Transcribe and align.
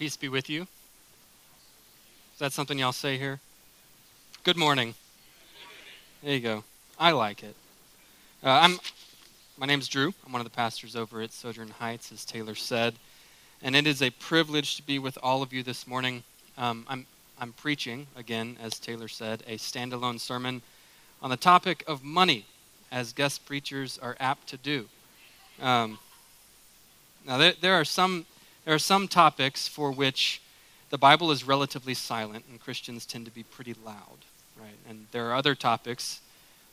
Peace 0.00 0.16
be 0.16 0.30
with 0.30 0.48
you. 0.48 0.62
Is 0.62 2.38
that 2.38 2.54
something 2.54 2.78
y'all 2.78 2.90
say 2.90 3.18
here? 3.18 3.38
Good 4.44 4.56
morning. 4.56 4.94
There 6.22 6.32
you 6.32 6.40
go. 6.40 6.64
I 6.98 7.10
like 7.10 7.42
it. 7.42 7.54
Uh, 8.42 8.48
I'm. 8.48 8.78
My 9.58 9.66
name's 9.66 9.88
Drew. 9.88 10.14
I'm 10.24 10.32
one 10.32 10.40
of 10.40 10.46
the 10.46 10.56
pastors 10.56 10.96
over 10.96 11.20
at 11.20 11.32
Sojourn 11.32 11.68
Heights, 11.68 12.12
as 12.12 12.24
Taylor 12.24 12.54
said, 12.54 12.94
and 13.60 13.76
it 13.76 13.86
is 13.86 14.00
a 14.00 14.08
privilege 14.08 14.76
to 14.76 14.82
be 14.82 14.98
with 14.98 15.18
all 15.22 15.42
of 15.42 15.52
you 15.52 15.62
this 15.62 15.86
morning. 15.86 16.22
Um, 16.56 16.86
I'm 16.88 17.04
I'm 17.38 17.52
preaching 17.52 18.06
again, 18.16 18.56
as 18.58 18.78
Taylor 18.78 19.08
said, 19.08 19.42
a 19.46 19.58
standalone 19.58 20.18
sermon 20.18 20.62
on 21.20 21.28
the 21.28 21.36
topic 21.36 21.84
of 21.86 22.02
money, 22.02 22.46
as 22.90 23.12
guest 23.12 23.44
preachers 23.44 23.98
are 23.98 24.16
apt 24.18 24.48
to 24.48 24.56
do. 24.56 24.86
Um, 25.60 25.98
now, 27.26 27.36
there, 27.36 27.52
there 27.60 27.74
are 27.74 27.84
some 27.84 28.24
there 28.70 28.76
are 28.76 28.78
some 28.78 29.08
topics 29.08 29.66
for 29.66 29.90
which 29.90 30.40
the 30.90 30.96
Bible 30.96 31.32
is 31.32 31.42
relatively 31.42 31.92
silent, 31.92 32.44
and 32.48 32.60
Christians 32.60 33.04
tend 33.04 33.24
to 33.24 33.32
be 33.32 33.42
pretty 33.42 33.74
loud, 33.84 34.18
right? 34.56 34.78
And 34.88 35.08
there 35.10 35.28
are 35.28 35.34
other 35.34 35.56
topics 35.56 36.20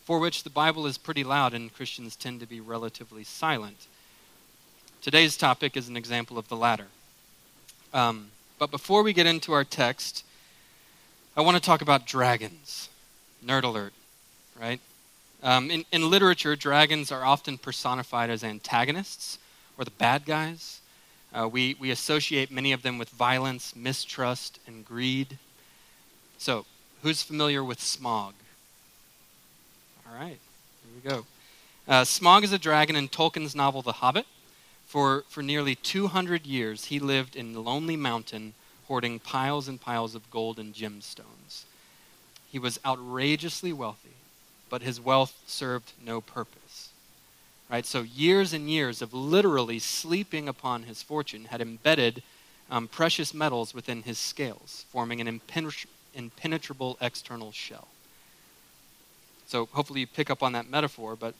for 0.05 0.19
which 0.19 0.43
the 0.43 0.51
Bible 0.51 0.85
is 0.85 0.99
pretty 0.99 1.23
loud, 1.23 1.55
and 1.55 1.73
Christians 1.73 2.15
tend 2.15 2.39
to 2.41 2.45
be 2.45 2.59
relatively 2.59 3.23
silent. 3.23 3.87
Today's 5.01 5.35
topic 5.37 5.75
is 5.75 5.89
an 5.89 5.97
example 5.97 6.37
of 6.37 6.47
the 6.49 6.55
latter. 6.55 6.85
Um, 7.95 8.27
but 8.59 8.69
before 8.69 9.01
we 9.01 9.11
get 9.11 9.25
into 9.25 9.51
our 9.53 9.63
text, 9.63 10.23
I 11.35 11.41
want 11.41 11.57
to 11.57 11.63
talk 11.63 11.81
about 11.81 12.05
dragons. 12.05 12.89
Nerd 13.43 13.63
alert, 13.63 13.93
right? 14.61 14.79
Um, 15.41 15.71
in, 15.71 15.83
in 15.91 16.11
literature, 16.11 16.55
dragons 16.55 17.11
are 17.11 17.25
often 17.25 17.57
personified 17.57 18.29
as 18.29 18.43
antagonists 18.43 19.39
or 19.79 19.83
the 19.83 19.89
bad 19.89 20.27
guys. 20.27 20.79
Uh, 21.33 21.47
we, 21.47 21.75
we 21.79 21.91
associate 21.91 22.51
many 22.51 22.71
of 22.71 22.83
them 22.83 22.97
with 22.97 23.09
violence, 23.09 23.75
mistrust, 23.75 24.59
and 24.65 24.85
greed. 24.85 25.37
So, 26.37 26.65
who's 27.03 27.21
familiar 27.21 27.63
with 27.63 27.79
Smaug? 27.79 28.33
All 30.05 30.15
right, 30.17 30.37
here 30.37 30.93
we 30.95 31.09
go. 31.09 31.25
Uh, 31.87 32.03
Smaug 32.03 32.43
is 32.43 32.51
a 32.51 32.57
dragon 32.57 32.95
in 32.95 33.07
Tolkien's 33.07 33.55
novel 33.55 33.81
The 33.81 33.93
Hobbit. 33.93 34.25
For, 34.87 35.25
for 35.27 35.43
nearly 35.43 35.75
200 35.75 36.45
years, 36.45 36.85
he 36.85 36.97
lived 36.97 37.35
in 37.35 37.51
the 37.51 37.59
Lonely 37.59 37.97
Mountain, 37.97 38.53
hoarding 38.87 39.19
piles 39.19 39.67
and 39.67 39.81
piles 39.81 40.15
of 40.15 40.31
gold 40.31 40.57
and 40.57 40.73
gemstones. 40.73 41.65
He 42.49 42.57
was 42.57 42.79
outrageously 42.85 43.73
wealthy, 43.73 44.15
but 44.69 44.81
his 44.81 45.01
wealth 45.01 45.37
served 45.45 45.91
no 46.01 46.21
purpose. 46.21 46.66
Right? 47.69 47.85
So 47.85 48.01
years 48.01 48.53
and 48.53 48.69
years 48.69 49.01
of 49.01 49.13
literally 49.13 49.79
sleeping 49.79 50.47
upon 50.47 50.83
his 50.83 51.03
fortune 51.03 51.45
had 51.45 51.61
embedded 51.61 52.23
um, 52.71 52.87
precious 52.87 53.33
metals 53.33 53.73
within 53.73 54.03
his 54.03 54.17
scales, 54.17 54.85
forming 54.89 55.21
an 55.21 55.41
impenetrable 56.15 56.97
external 57.01 57.51
shell. 57.51 57.87
So 59.47 59.67
hopefully 59.71 60.01
you 60.01 60.07
pick 60.07 60.29
up 60.29 60.43
on 60.43 60.53
that 60.53 60.69
metaphor, 60.69 61.15
but 61.15 61.33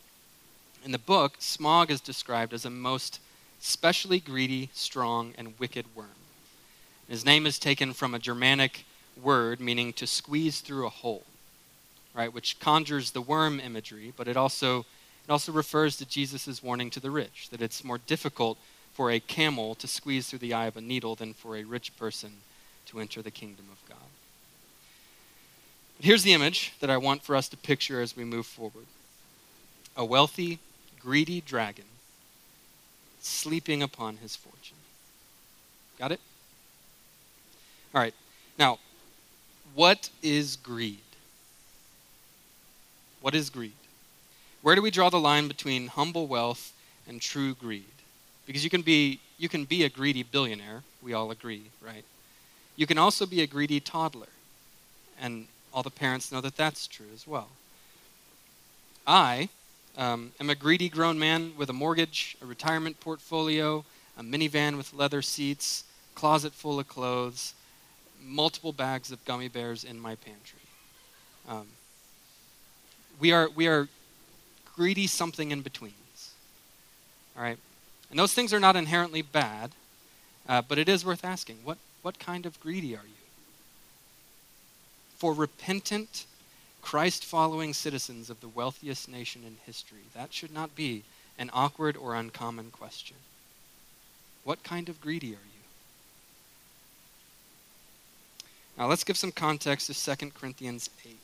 in 0.84 0.92
the 0.92 0.98
book, 0.98 1.40
Smaug 1.40 1.90
is 1.90 2.02
described 2.02 2.54
as 2.54 2.66
a 2.66 2.70
most 2.70 3.20
specially 3.60 4.20
greedy, 4.20 4.70
strong, 4.74 5.34
and 5.38 5.58
wicked 5.60 5.86
worm. 5.96 6.08
His 7.10 7.26
name 7.26 7.46
is 7.46 7.58
taken 7.60 7.94
from 7.94 8.14
a 8.14 8.20
Germanic 8.20 8.86
word 9.22 9.60
meaning 9.60 9.94
to 9.94 10.08
squeeze 10.08 10.60
through 10.62 10.86
a 10.86 10.90
hole, 10.90 11.24
right, 12.14 12.32
which 12.32 12.60
conjures 12.60 13.12
the 13.12 13.22
worm 13.22 13.60
imagery, 13.60 14.14
but 14.16 14.28
it 14.28 14.38
also 14.38 14.86
it 15.28 15.32
also 15.32 15.52
refers 15.52 15.98
to 15.98 16.06
Jesus' 16.06 16.64
warning 16.64 16.90
to 16.92 17.00
the 17.00 17.12
rich 17.12 17.50
that 17.52 17.62
it's 17.62 17.84
more 17.84 17.98
difficult 17.98 18.58
for 18.94 19.12
a 19.12 19.20
camel 19.20 19.76
to 19.76 19.88
squeeze 19.88 20.30
through 20.30 20.40
the 20.40 20.54
eye 20.54 20.68
of 20.68 20.78
a 20.78 20.82
needle 20.82 21.16
than 21.16 21.34
for 21.34 21.58
a 21.58 21.64
rich 21.64 21.96
person 21.98 22.38
to 22.88 23.00
enter 23.00 23.22
the 23.22 23.32
kingdom 23.32 23.66
of 23.72 23.90
God. 23.90 23.98
But 25.98 26.06
here's 26.06 26.24
the 26.24 26.34
image 26.34 26.74
that 26.80 26.90
I 26.90 26.98
want 26.98 27.24
for 27.24 27.36
us 27.36 27.50
to 27.50 27.58
picture 27.58 28.02
as 28.02 28.16
we 28.16 28.24
move 28.24 28.46
forward 28.46 28.86
a 29.96 30.06
wealthy, 30.06 30.60
greedy 31.02 31.42
dragon 31.42 31.86
sleeping 33.20 33.82
upon 33.82 34.18
his 34.18 34.36
fortune. 34.36 34.78
Got 36.00 36.12
it? 36.12 36.22
All 37.94 38.02
right. 38.02 38.14
Now, 38.60 38.80
what 39.74 40.10
is 40.22 40.56
greed? 40.56 41.00
What 43.22 43.36
is 43.36 43.50
greed? 43.50 43.74
Where 44.68 44.76
do 44.76 44.82
we 44.82 44.92
draw 44.92 45.10
the 45.10 45.18
line 45.18 45.48
between 45.48 45.88
humble 45.88 46.28
wealth 46.28 46.74
and 47.08 47.22
true 47.22 47.54
greed? 47.56 47.86
Because 48.46 48.66
you 48.66 48.70
can 48.70 48.82
be 48.82 49.22
you 49.38 49.48
can 49.48 49.64
be 49.64 49.86
a 49.86 49.90
greedy 49.90 50.24
billionaire, 50.24 50.84
we 51.02 51.14
all 51.14 51.32
agree, 51.32 51.72
right? 51.82 52.04
You 52.76 52.86
can 52.86 52.98
also 52.98 53.26
be 53.26 53.42
a 53.42 53.48
greedy 53.48 53.80
toddler. 53.80 54.28
And 55.22 55.48
all 55.74 55.84
the 55.84 55.90
parents 55.90 56.34
know 56.34 56.42
that 56.42 56.58
that's 56.58 56.86
true 56.86 57.06
as 57.14 57.26
well. 57.26 57.48
I 59.08 59.48
um, 59.98 60.34
am 60.38 60.50
a 60.50 60.56
greedy 60.56 60.90
grown 60.90 61.18
man 61.18 61.54
with 61.58 61.70
a 61.70 61.74
mortgage, 61.74 62.36
a 62.42 62.46
retirement 62.46 63.00
portfolio, 63.00 63.86
a 64.18 64.22
minivan 64.22 64.76
with 64.76 64.94
leather 64.94 65.22
seats, 65.22 65.86
closet 66.14 66.52
full 66.52 66.78
of 66.78 66.90
clothes, 66.90 67.54
multiple 68.22 68.74
bags 68.74 69.14
of 69.14 69.24
gummy 69.24 69.48
bears 69.48 69.86
in 69.86 69.98
my 69.98 70.16
pantry. 70.16 70.60
Um, 71.48 71.68
we 73.18 73.32
are 73.32 73.48
we 73.56 73.68
are 73.68 73.88
greedy 74.78 75.08
something 75.08 75.52
in 75.52 75.62
betweens. 75.62 76.34
All 77.36 77.44
right? 77.44 77.58
And 78.10 78.18
those 78.18 78.34
things 78.34 78.54
are 78.54 78.60
not 78.60 78.76
inherently 78.76 79.22
bad, 79.22 79.72
uh, 80.48 80.62
but 80.62 80.78
it 80.78 80.88
is 80.88 81.04
worth 81.04 81.26
asking 81.26 81.58
what, 81.64 81.78
what 82.04 82.20
kind 82.20 82.46
of 82.46 82.60
greedy 82.62 82.96
are 82.96 83.06
you? 83.06 83.14
For 85.18 85.34
repentant, 85.34 86.26
Christ 86.82 87.26
following 87.26 87.74
citizens 87.74 88.30
of 88.30 88.40
the 88.40 88.48
wealthiest 88.48 89.10
nation 89.10 89.42
in 89.46 89.58
history, 89.66 90.04
that 90.14 90.32
should 90.32 90.54
not 90.54 90.76
be 90.76 91.04
an 91.38 91.50
awkward 91.52 91.98
or 91.98 92.16
uncommon 92.16 92.72
question. 92.72 93.18
What 94.44 94.64
kind 94.64 94.88
of 94.88 95.02
greedy 95.02 95.30
are 95.30 95.32
you? 95.32 95.58
Now 98.78 98.88
let's 98.88 99.04
give 99.04 99.18
some 99.18 99.32
context 99.32 99.88
to 99.88 100.16
2 100.18 100.30
Corinthians 100.32 100.90
8. 101.06 101.18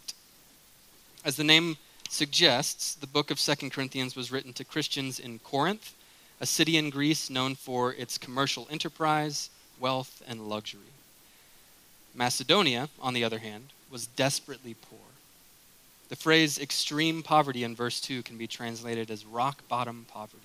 As 1.24 1.38
the 1.38 1.44
name 1.44 1.78
suggests, 2.13 2.96
the 2.96 3.07
book 3.07 3.31
of 3.31 3.40
Second 3.40 3.72
Corinthians 3.72 4.16
was 4.16 4.31
written 4.31 4.53
to 4.53 4.63
Christians 4.63 5.19
in 5.19 5.40
Corinth, 5.40 5.94
a 6.40 6.46
city 6.46 6.78
in 6.78 6.90
Greece 6.90 7.29
known 7.29 7.56
for 7.56 7.94
its 7.94 8.18
commercial 8.18 8.68
enterprise, 8.69 9.50
wealth, 9.79 10.22
and 10.28 10.47
luxury. 10.47 10.81
Macedonia, 12.13 12.90
on 13.01 13.13
the 13.13 13.24
other 13.24 13.40
hand, 13.40 13.69
was 13.90 14.07
desperately 14.07 14.75
poor. 14.75 15.00
The 16.09 16.16
phrase 16.16 16.59
extreme 16.59 17.24
poverty 17.24 17.63
in 17.63 17.75
verse 17.75 18.00
2 18.00 18.24
can 18.24 18.38
be 18.38 18.47
translated 18.47 19.09
as 19.09 19.25
rock 19.25 19.68
bottom 19.68 20.06
poverty. 20.07 20.44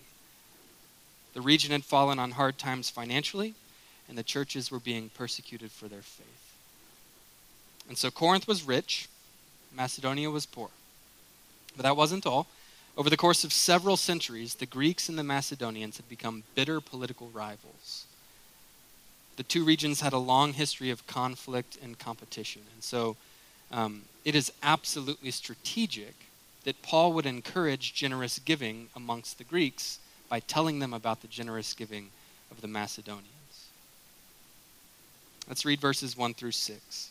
The 1.35 1.41
region 1.43 1.73
had 1.73 1.85
fallen 1.85 2.19
on 2.19 2.33
hard 2.33 2.59
times 2.59 2.89
financially, 2.89 3.55
and 4.09 4.17
the 4.17 4.23
churches 4.23 4.71
were 4.71 4.81
being 4.81 5.11
persecuted 5.11 5.71
for 5.71 5.89
their 5.89 6.03
faith. 6.03 6.55
And 7.89 7.99
so 7.99 8.11
Corinth 8.11 8.49
was 8.49 8.63
rich, 8.63 9.09
Macedonia 9.75 10.31
was 10.31 10.47
poor. 10.47 10.71
But 11.79 11.85
that 11.85 11.97
wasn't 11.97 12.27
all. 12.27 12.49
Over 12.97 13.09
the 13.09 13.17
course 13.17 13.45
of 13.45 13.53
several 13.53 13.97
centuries, 13.97 14.57
the 14.57 14.67
Greeks 14.67 15.09
and 15.09 15.17
the 15.17 15.23
Macedonians 15.23 15.97
had 15.97 16.09
become 16.09 16.43
bitter 16.57 16.81
political 16.81 17.29
rivals. 17.29 18.05
The 19.37 19.45
two 19.45 19.65
regions 19.65 20.01
had 20.01 20.13
a 20.13 20.19
long 20.19 20.55
history 20.55 20.91
of 20.91 21.07
conflict 21.07 21.79
and 21.81 21.97
competition. 21.97 22.63
And 22.75 22.83
so 22.83 23.17
um, 23.71 24.03
it 24.25 24.35
is 24.35 24.51
absolutely 24.61 25.31
strategic 25.31 26.15
that 26.65 26.83
Paul 26.83 27.13
would 27.13 27.27
encourage 27.27 27.95
generous 27.95 28.41
giving 28.41 28.89
amongst 28.97 29.39
the 29.39 29.45
Greeks 29.45 30.01
by 30.29 30.41
telling 30.41 30.81
them 30.81 30.93
about 30.93 31.23
the 31.23 31.29
generous 31.29 31.75
giving 31.75 32.11
of 32.51 32.61
the 32.61 32.67
Macedonians. 32.67 33.69
Let's 35.47 35.65
read 35.65 35.81
verses 35.81 36.17
1 36.17 36.35
through 36.35 36.51
6. 36.51 37.11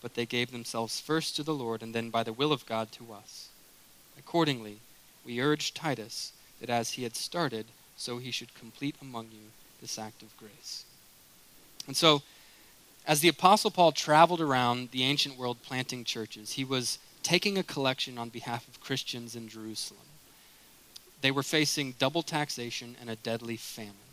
but 0.00 0.14
they 0.14 0.26
gave 0.26 0.50
themselves 0.50 1.00
first 1.00 1.36
to 1.36 1.42
the 1.42 1.54
Lord 1.54 1.82
and 1.82 1.94
then 1.94 2.10
by 2.10 2.22
the 2.22 2.32
will 2.32 2.52
of 2.52 2.66
God 2.66 2.90
to 2.92 3.12
us. 3.12 3.48
Accordingly, 4.18 4.78
we 5.24 5.40
urge 5.40 5.74
Titus 5.74 6.32
that 6.60 6.70
as 6.70 6.92
he 6.92 7.02
had 7.02 7.16
started, 7.16 7.66
so 7.96 8.18
he 8.18 8.30
should 8.30 8.54
complete 8.54 8.96
among 9.00 9.26
you 9.32 9.50
this 9.80 9.98
act 9.98 10.22
of 10.22 10.36
grace. 10.36 10.84
And 11.86 11.96
so, 11.96 12.22
As 13.06 13.20
the 13.20 13.28
Apostle 13.28 13.70
Paul 13.70 13.92
traveled 13.92 14.40
around 14.40 14.90
the 14.90 15.02
ancient 15.04 15.38
world 15.38 15.62
planting 15.62 16.04
churches, 16.04 16.52
he 16.52 16.64
was 16.64 16.98
taking 17.22 17.58
a 17.58 17.62
collection 17.62 18.18
on 18.18 18.28
behalf 18.28 18.68
of 18.68 18.80
Christians 18.80 19.34
in 19.34 19.48
Jerusalem. 19.48 20.06
They 21.20 21.30
were 21.30 21.42
facing 21.42 21.94
double 21.98 22.22
taxation 22.22 22.96
and 23.00 23.10
a 23.10 23.16
deadly 23.16 23.56
famine. 23.56 24.09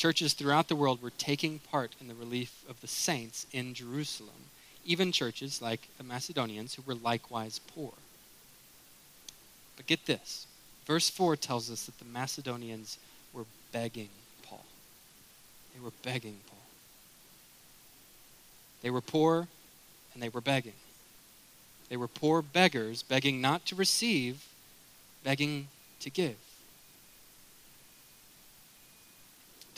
Churches 0.00 0.32
throughout 0.32 0.68
the 0.68 0.76
world 0.76 1.02
were 1.02 1.10
taking 1.10 1.58
part 1.58 1.94
in 2.00 2.08
the 2.08 2.14
relief 2.14 2.64
of 2.70 2.80
the 2.80 2.86
saints 2.86 3.46
in 3.52 3.74
Jerusalem, 3.74 4.48
even 4.86 5.12
churches 5.12 5.60
like 5.60 5.88
the 5.98 6.04
Macedonians 6.04 6.72
who 6.72 6.82
were 6.86 6.94
likewise 6.94 7.60
poor. 7.74 7.92
But 9.76 9.86
get 9.86 10.06
this 10.06 10.46
verse 10.86 11.10
4 11.10 11.36
tells 11.36 11.70
us 11.70 11.84
that 11.84 11.98
the 11.98 12.06
Macedonians 12.06 12.96
were 13.34 13.44
begging 13.72 14.08
Paul. 14.42 14.64
They 15.74 15.84
were 15.84 15.92
begging 16.02 16.38
Paul. 16.48 16.64
They 18.80 18.88
were 18.88 19.02
poor 19.02 19.48
and 20.14 20.22
they 20.22 20.30
were 20.30 20.40
begging. 20.40 20.72
They 21.90 21.98
were 21.98 22.08
poor 22.08 22.40
beggars, 22.40 23.02
begging 23.02 23.42
not 23.42 23.66
to 23.66 23.74
receive, 23.74 24.46
begging 25.22 25.68
to 25.98 26.08
give. 26.08 26.38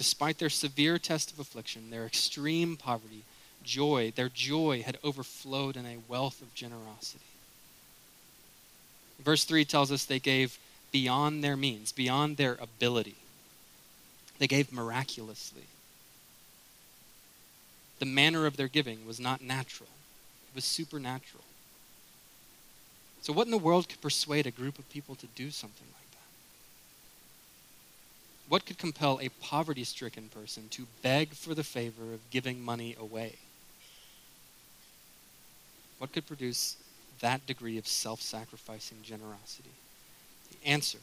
Despite 0.02 0.38
their 0.38 0.50
severe 0.50 0.98
test 0.98 1.30
of 1.30 1.38
affliction, 1.38 1.90
their 1.90 2.06
extreme 2.06 2.76
poverty, 2.76 3.22
joy, 3.62 4.12
their 4.16 4.28
joy 4.28 4.82
had 4.82 4.98
overflowed 5.04 5.76
in 5.76 5.86
a 5.86 6.02
wealth 6.08 6.42
of 6.42 6.52
generosity. 6.56 7.22
Verse 9.20 9.44
3 9.44 9.64
tells 9.64 9.92
us 9.92 10.04
they 10.04 10.18
gave 10.18 10.58
beyond 10.90 11.44
their 11.44 11.56
means, 11.56 11.92
beyond 11.92 12.36
their 12.36 12.54
ability. 12.60 13.14
They 14.40 14.48
gave 14.48 14.72
miraculously. 14.72 15.66
The 18.00 18.04
manner 18.04 18.44
of 18.44 18.56
their 18.56 18.66
giving 18.66 19.06
was 19.06 19.20
not 19.20 19.40
natural, 19.40 19.90
it 20.48 20.56
was 20.56 20.64
supernatural. 20.64 21.44
So, 23.20 23.32
what 23.32 23.46
in 23.46 23.52
the 23.52 23.56
world 23.56 23.88
could 23.88 24.00
persuade 24.00 24.48
a 24.48 24.50
group 24.50 24.80
of 24.80 24.90
people 24.90 25.14
to 25.14 25.26
do 25.36 25.52
something 25.52 25.86
like 25.86 25.94
that? 25.94 26.01
What 28.48 28.66
could 28.66 28.78
compel 28.78 29.18
a 29.20 29.30
poverty 29.40 29.84
stricken 29.84 30.28
person 30.28 30.68
to 30.70 30.86
beg 31.02 31.34
for 31.34 31.54
the 31.54 31.64
favor 31.64 32.12
of 32.12 32.30
giving 32.30 32.62
money 32.62 32.96
away? 32.98 33.36
What 35.98 36.12
could 36.12 36.26
produce 36.26 36.76
that 37.20 37.46
degree 37.46 37.78
of 37.78 37.86
self 37.86 38.20
sacrificing 38.20 38.98
generosity? 39.02 39.70
The 40.50 40.68
answer, 40.68 40.98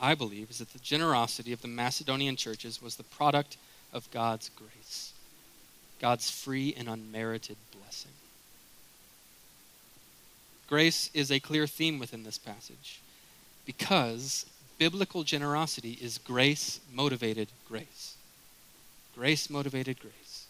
I 0.00 0.14
believe, 0.14 0.50
is 0.50 0.58
that 0.58 0.72
the 0.72 0.78
generosity 0.80 1.52
of 1.52 1.62
the 1.62 1.68
Macedonian 1.68 2.36
churches 2.36 2.82
was 2.82 2.96
the 2.96 3.04
product 3.04 3.56
of 3.92 4.10
God's 4.10 4.50
grace, 4.50 5.12
God's 6.00 6.30
free 6.30 6.74
and 6.76 6.88
unmerited 6.88 7.56
blessing. 7.72 8.12
Grace 10.68 11.10
is 11.14 11.30
a 11.30 11.40
clear 11.40 11.66
theme 11.66 11.98
within 11.98 12.24
this 12.24 12.38
passage 12.38 13.00
because 13.64 14.46
biblical 14.78 15.24
generosity 15.24 15.98
is 16.00 16.18
grace 16.18 16.80
motivated 16.92 17.48
grace. 17.68 18.16
Grace 19.14 19.48
motivated 19.48 19.98
grace. 20.00 20.46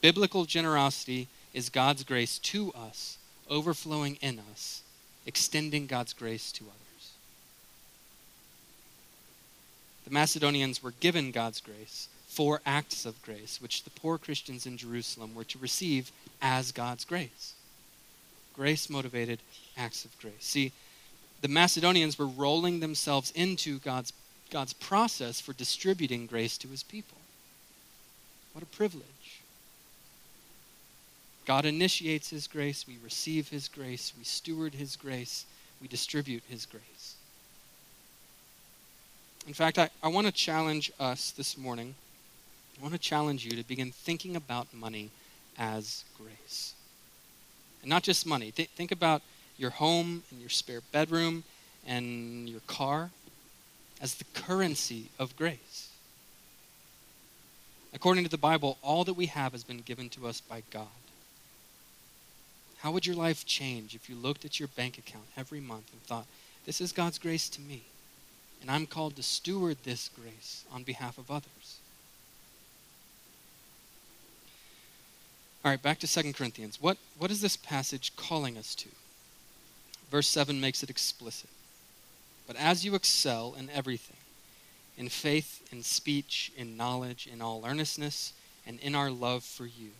Biblical 0.00 0.44
generosity 0.44 1.28
is 1.52 1.68
God's 1.68 2.04
grace 2.04 2.38
to 2.38 2.72
us, 2.72 3.18
overflowing 3.48 4.16
in 4.20 4.40
us, 4.50 4.82
extending 5.26 5.86
God's 5.86 6.12
grace 6.12 6.52
to 6.52 6.64
others. 6.64 7.10
The 10.04 10.10
Macedonians 10.12 10.82
were 10.82 10.94
given 11.00 11.30
God's 11.30 11.60
grace, 11.60 12.08
four 12.26 12.60
acts 12.64 13.04
of 13.04 13.20
grace, 13.22 13.60
which 13.60 13.84
the 13.84 13.90
poor 13.90 14.18
Christians 14.18 14.66
in 14.66 14.76
Jerusalem 14.76 15.34
were 15.34 15.44
to 15.44 15.58
receive 15.58 16.10
as 16.40 16.72
God's 16.72 17.04
grace 17.04 17.54
grace 18.52 18.90
motivated 18.90 19.40
acts 19.76 20.04
of 20.04 20.18
grace. 20.18 20.34
See, 20.40 20.72
the 21.42 21.48
Macedonians 21.48 22.18
were 22.18 22.26
rolling 22.26 22.80
themselves 22.80 23.32
into 23.32 23.80
God's, 23.80 24.12
God's 24.50 24.72
process 24.72 25.40
for 25.40 25.52
distributing 25.52 26.26
grace 26.26 26.56
to 26.58 26.68
his 26.68 26.84
people. 26.84 27.18
What 28.52 28.62
a 28.62 28.66
privilege. 28.66 29.04
God 31.44 31.66
initiates 31.66 32.30
his 32.30 32.46
grace, 32.46 32.86
we 32.86 32.96
receive 33.02 33.48
his 33.48 33.66
grace, 33.66 34.12
we 34.16 34.22
steward 34.22 34.74
his 34.74 34.94
grace, 34.94 35.44
we 35.80 35.88
distribute 35.88 36.44
his 36.48 36.64
grace. 36.64 37.16
In 39.48 39.52
fact, 39.52 39.76
I, 39.78 39.90
I 40.02 40.08
want 40.08 40.28
to 40.28 40.32
challenge 40.32 40.92
us 41.00 41.32
this 41.32 41.58
morning. 41.58 41.96
I 42.78 42.82
want 42.82 42.94
to 42.94 43.00
challenge 43.00 43.44
you 43.44 43.50
to 43.52 43.66
begin 43.66 43.90
thinking 43.90 44.36
about 44.36 44.72
money 44.72 45.10
as 45.58 46.04
grace. 46.16 46.74
And 47.80 47.90
not 47.90 48.04
just 48.04 48.24
money. 48.24 48.52
Th- 48.52 48.70
think 48.70 48.92
about 48.92 49.22
your 49.56 49.70
home 49.70 50.22
and 50.30 50.40
your 50.40 50.50
spare 50.50 50.80
bedroom 50.92 51.44
and 51.86 52.48
your 52.48 52.60
car 52.66 53.10
as 54.00 54.14
the 54.14 54.24
currency 54.34 55.06
of 55.18 55.36
grace. 55.36 55.90
According 57.94 58.24
to 58.24 58.30
the 58.30 58.38
Bible, 58.38 58.78
all 58.82 59.04
that 59.04 59.14
we 59.14 59.26
have 59.26 59.52
has 59.52 59.64
been 59.64 59.78
given 59.78 60.08
to 60.10 60.26
us 60.26 60.40
by 60.40 60.62
God. 60.70 60.86
How 62.78 62.90
would 62.90 63.06
your 63.06 63.14
life 63.14 63.46
change 63.46 63.94
if 63.94 64.08
you 64.08 64.16
looked 64.16 64.44
at 64.44 64.58
your 64.58 64.68
bank 64.68 64.98
account 64.98 65.26
every 65.36 65.60
month 65.60 65.92
and 65.92 66.02
thought, 66.02 66.26
this 66.66 66.80
is 66.80 66.90
God's 66.90 67.18
grace 67.18 67.48
to 67.50 67.60
me, 67.60 67.82
and 68.60 68.70
I'm 68.70 68.86
called 68.86 69.16
to 69.16 69.22
steward 69.22 69.78
this 69.84 70.08
grace 70.08 70.64
on 70.72 70.82
behalf 70.82 71.18
of 71.18 71.30
others? 71.30 71.78
All 75.64 75.70
right, 75.70 75.80
back 75.80 76.00
to 76.00 76.08
2 76.08 76.32
Corinthians. 76.32 76.78
What, 76.80 76.96
what 77.18 77.30
is 77.30 77.40
this 77.40 77.56
passage 77.56 78.16
calling 78.16 78.58
us 78.58 78.74
to? 78.76 78.88
Verse 80.12 80.28
7 80.28 80.60
makes 80.60 80.82
it 80.82 80.90
explicit. 80.90 81.48
But 82.46 82.56
as 82.56 82.84
you 82.84 82.94
excel 82.94 83.54
in 83.58 83.70
everything, 83.70 84.18
in 84.98 85.08
faith, 85.08 85.66
in 85.72 85.82
speech, 85.82 86.52
in 86.54 86.76
knowledge, 86.76 87.26
in 87.32 87.40
all 87.40 87.64
earnestness, 87.64 88.34
and 88.66 88.78
in 88.80 88.94
our 88.94 89.10
love 89.10 89.42
for 89.42 89.64
you, 89.64 89.92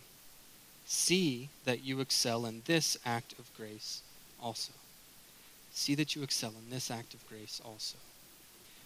see 0.85 1.49
that 1.65 1.83
you 1.83 1.99
excel 1.99 2.45
in 2.45 2.61
this 2.65 2.95
act 3.03 3.33
of 3.39 3.49
grace 3.57 4.03
also. 4.39 4.73
See 5.71 5.95
that 5.95 6.15
you 6.15 6.21
excel 6.21 6.53
in 6.63 6.69
this 6.69 6.91
act 6.91 7.15
of 7.15 7.27
grace 7.27 7.59
also. 7.65 7.97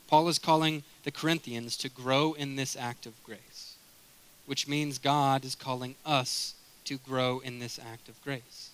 Paul 0.08 0.30
is 0.30 0.40
calling 0.40 0.84
the 1.04 1.12
Corinthians 1.12 1.76
to 1.80 1.90
grow 1.90 2.32
in 2.36 2.56
this 2.56 2.78
act 2.78 3.06
of 3.06 3.22
grace, 3.26 3.76
which 4.46 4.66
means 4.66 4.98
God 4.98 5.44
is 5.44 5.56
calling 5.56 5.96
us 6.06 6.54
to 6.86 6.98
grow 6.98 7.40
in 7.40 7.60
this 7.60 7.78
act 7.78 8.08
of 8.08 8.22
grace. 8.24 8.70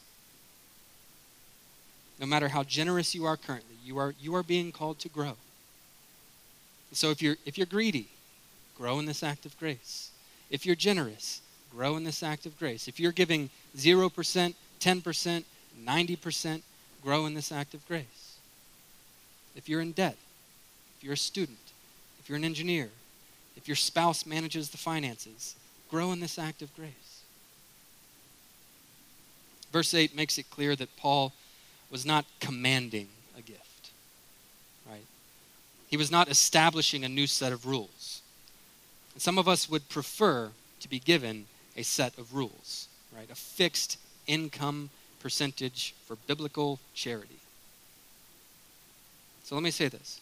No 2.20 2.25
matter 2.25 2.50
how 2.50 2.63
generous 2.63 3.15
you 3.15 3.25
are 3.25 3.38
currently, 3.38 3.75
you 3.84 3.98
are, 3.98 4.13
you 4.20 4.36
are 4.36 4.43
being 4.43 4.72
called 4.72 5.00
to 5.00 5.10
grow. 5.10 5.34
So 6.91 7.10
if 7.10 7.22
you're, 7.22 7.38
if 7.46 7.58
you're 7.58 7.67
greedy, 7.67 8.08
grow 8.77 9.00
in 9.00 9.05
this 9.05 9.24
act 9.24 9.46
of 9.46 9.58
grace. 9.58 10.12
If 10.50 10.65
you're 10.65 10.75
generous, 10.75 11.41
grow 11.72 11.98
in 11.98 12.03
this 12.03 12.22
act 12.22 12.46
of 12.46 12.58
grace. 12.60 12.88
If 12.88 13.00
you're 13.00 13.12
giving 13.12 13.50
0%, 13.75 14.53
10%, 14.79 15.43
90%, 15.84 16.62
grow 17.01 17.25
in 17.25 17.34
this 17.34 17.51
act 17.51 17.74
of 17.74 17.88
grace. 17.88 18.38
If 19.55 19.67
you're 19.67 19.82
in 19.82 19.91
debt, 19.91 20.17
if 20.98 21.03
you're 21.03 21.13
a 21.13 21.17
student, 21.17 21.58
if 22.20 22.29
you're 22.29 22.38
an 22.38 22.46
engineer, 22.46 22.89
if 23.55 23.67
your 23.67 23.75
spouse 23.75 24.25
manages 24.25 24.70
the 24.70 24.77
finances, 24.77 25.55
grow 25.89 26.12
in 26.12 26.20
this 26.20 26.39
act 26.39 26.62
of 26.62 26.75
grace. 26.75 27.22
Verse 29.72 29.93
8 29.93 30.15
makes 30.15 30.38
it 30.38 30.50
clear 30.50 30.75
that 30.75 30.96
Paul 30.98 31.34
was 31.94 32.08
not 32.08 32.26
commanding 32.40 33.08
a 33.38 33.42
gift, 33.44 33.92
right? 34.90 35.06
He 35.88 35.96
was 35.96 36.10
not 36.10 36.28
establishing 36.28 37.06
a 37.06 37.08
new 37.08 37.28
set 37.28 37.54
of 37.54 37.68
rules. 37.68 38.24
And 39.14 39.22
some 39.22 39.38
of 39.38 39.48
us 39.48 39.70
would 39.70 39.88
prefer 39.90 40.50
to 40.80 40.90
be 40.90 40.98
given 40.98 41.46
a 41.78 41.84
set 41.84 42.18
of 42.18 42.34
rules, 42.34 42.88
right? 43.16 43.30
A 43.30 43.36
fixed 43.36 44.00
income 44.26 44.90
percentage 45.20 45.94
for 46.08 46.16
biblical 46.16 46.80
charity. 46.96 47.40
So 49.44 49.54
let 49.54 49.64
me 49.64 49.70
say 49.70 49.88
this. 49.88 50.20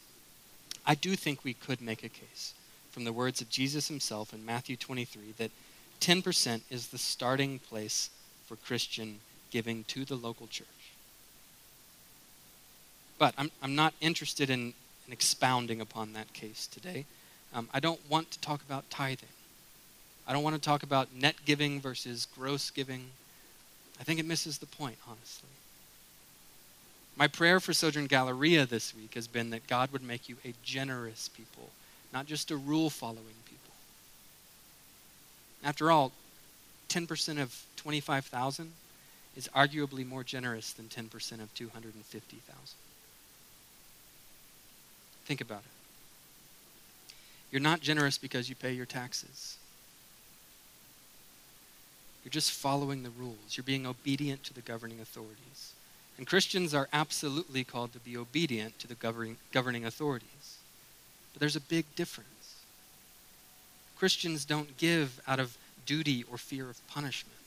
I 0.85 0.93
do 0.93 1.15
think 1.15 1.45
we 1.45 1.53
could 1.53 1.81
make 1.81 2.03
a 2.03 2.09
case 2.09 2.53
from 2.91 3.05
the 3.05 3.13
words 3.13 3.39
of 3.39 3.49
Jesus 3.49 3.87
himself 3.87 4.33
in 4.33 4.45
Matthew 4.45 4.75
23 4.75 5.35
that 5.37 5.51
10% 6.01 6.61
is 6.69 6.87
the 6.87 6.97
starting 6.97 7.59
place 7.59 8.09
for 8.45 8.57
Christian 8.57 9.19
giving 9.51 9.85
to 9.85 10.03
the 10.03 10.15
local 10.15 10.47
church. 10.47 10.67
But 13.21 13.35
I'm, 13.37 13.51
I'm 13.61 13.75
not 13.75 13.93
interested 14.01 14.49
in, 14.49 14.73
in 15.05 15.13
expounding 15.13 15.79
upon 15.79 16.13
that 16.13 16.33
case 16.33 16.65
today. 16.65 17.05
Um, 17.53 17.69
I 17.71 17.79
don't 17.79 17.99
want 18.09 18.31
to 18.31 18.39
talk 18.39 18.63
about 18.63 18.89
tithing. 18.89 19.29
I 20.27 20.33
don't 20.33 20.41
want 20.41 20.55
to 20.55 20.61
talk 20.61 20.81
about 20.81 21.13
net 21.13 21.35
giving 21.45 21.79
versus 21.79 22.25
gross 22.35 22.71
giving. 22.71 23.11
I 23.99 24.03
think 24.03 24.19
it 24.19 24.25
misses 24.25 24.57
the 24.57 24.65
point, 24.65 24.97
honestly. 25.07 25.49
My 27.15 27.27
prayer 27.27 27.59
for 27.59 27.73
Sojourn 27.73 28.07
Galleria 28.07 28.65
this 28.65 28.95
week 28.95 29.13
has 29.13 29.27
been 29.27 29.51
that 29.51 29.67
God 29.67 29.91
would 29.91 30.01
make 30.01 30.27
you 30.27 30.37
a 30.43 30.55
generous 30.63 31.29
people, 31.29 31.69
not 32.11 32.25
just 32.25 32.49
a 32.49 32.57
rule 32.57 32.89
following 32.89 33.37
people. 33.45 33.75
After 35.63 35.91
all, 35.91 36.11
10% 36.89 37.39
of 37.39 37.65
25,000 37.75 38.71
is 39.37 39.47
arguably 39.49 40.07
more 40.07 40.23
generous 40.23 40.73
than 40.73 40.85
10% 40.85 41.05
of 41.33 41.53
250,000. 41.53 42.77
Think 45.31 45.39
about 45.39 45.59
it. 45.59 45.71
You're 47.51 47.61
not 47.61 47.79
generous 47.79 48.17
because 48.17 48.49
you 48.49 48.55
pay 48.55 48.73
your 48.73 48.85
taxes. 48.85 49.55
You're 52.21 52.33
just 52.33 52.51
following 52.51 53.03
the 53.03 53.11
rules. 53.11 53.55
You're 53.55 53.63
being 53.63 53.87
obedient 53.87 54.43
to 54.43 54.53
the 54.53 54.59
governing 54.59 54.99
authorities. 54.99 55.71
And 56.17 56.27
Christians 56.27 56.73
are 56.73 56.89
absolutely 56.91 57.63
called 57.63 57.93
to 57.93 57.99
be 57.99 58.17
obedient 58.17 58.77
to 58.79 58.87
the 58.87 58.95
governing, 58.95 59.37
governing 59.53 59.85
authorities. 59.85 60.57
But 61.31 61.39
there's 61.39 61.55
a 61.55 61.61
big 61.61 61.85
difference. 61.95 62.57
Christians 63.97 64.43
don't 64.43 64.75
give 64.75 65.21
out 65.29 65.39
of 65.39 65.57
duty 65.85 66.25
or 66.29 66.37
fear 66.37 66.69
of 66.69 66.85
punishment. 66.89 67.37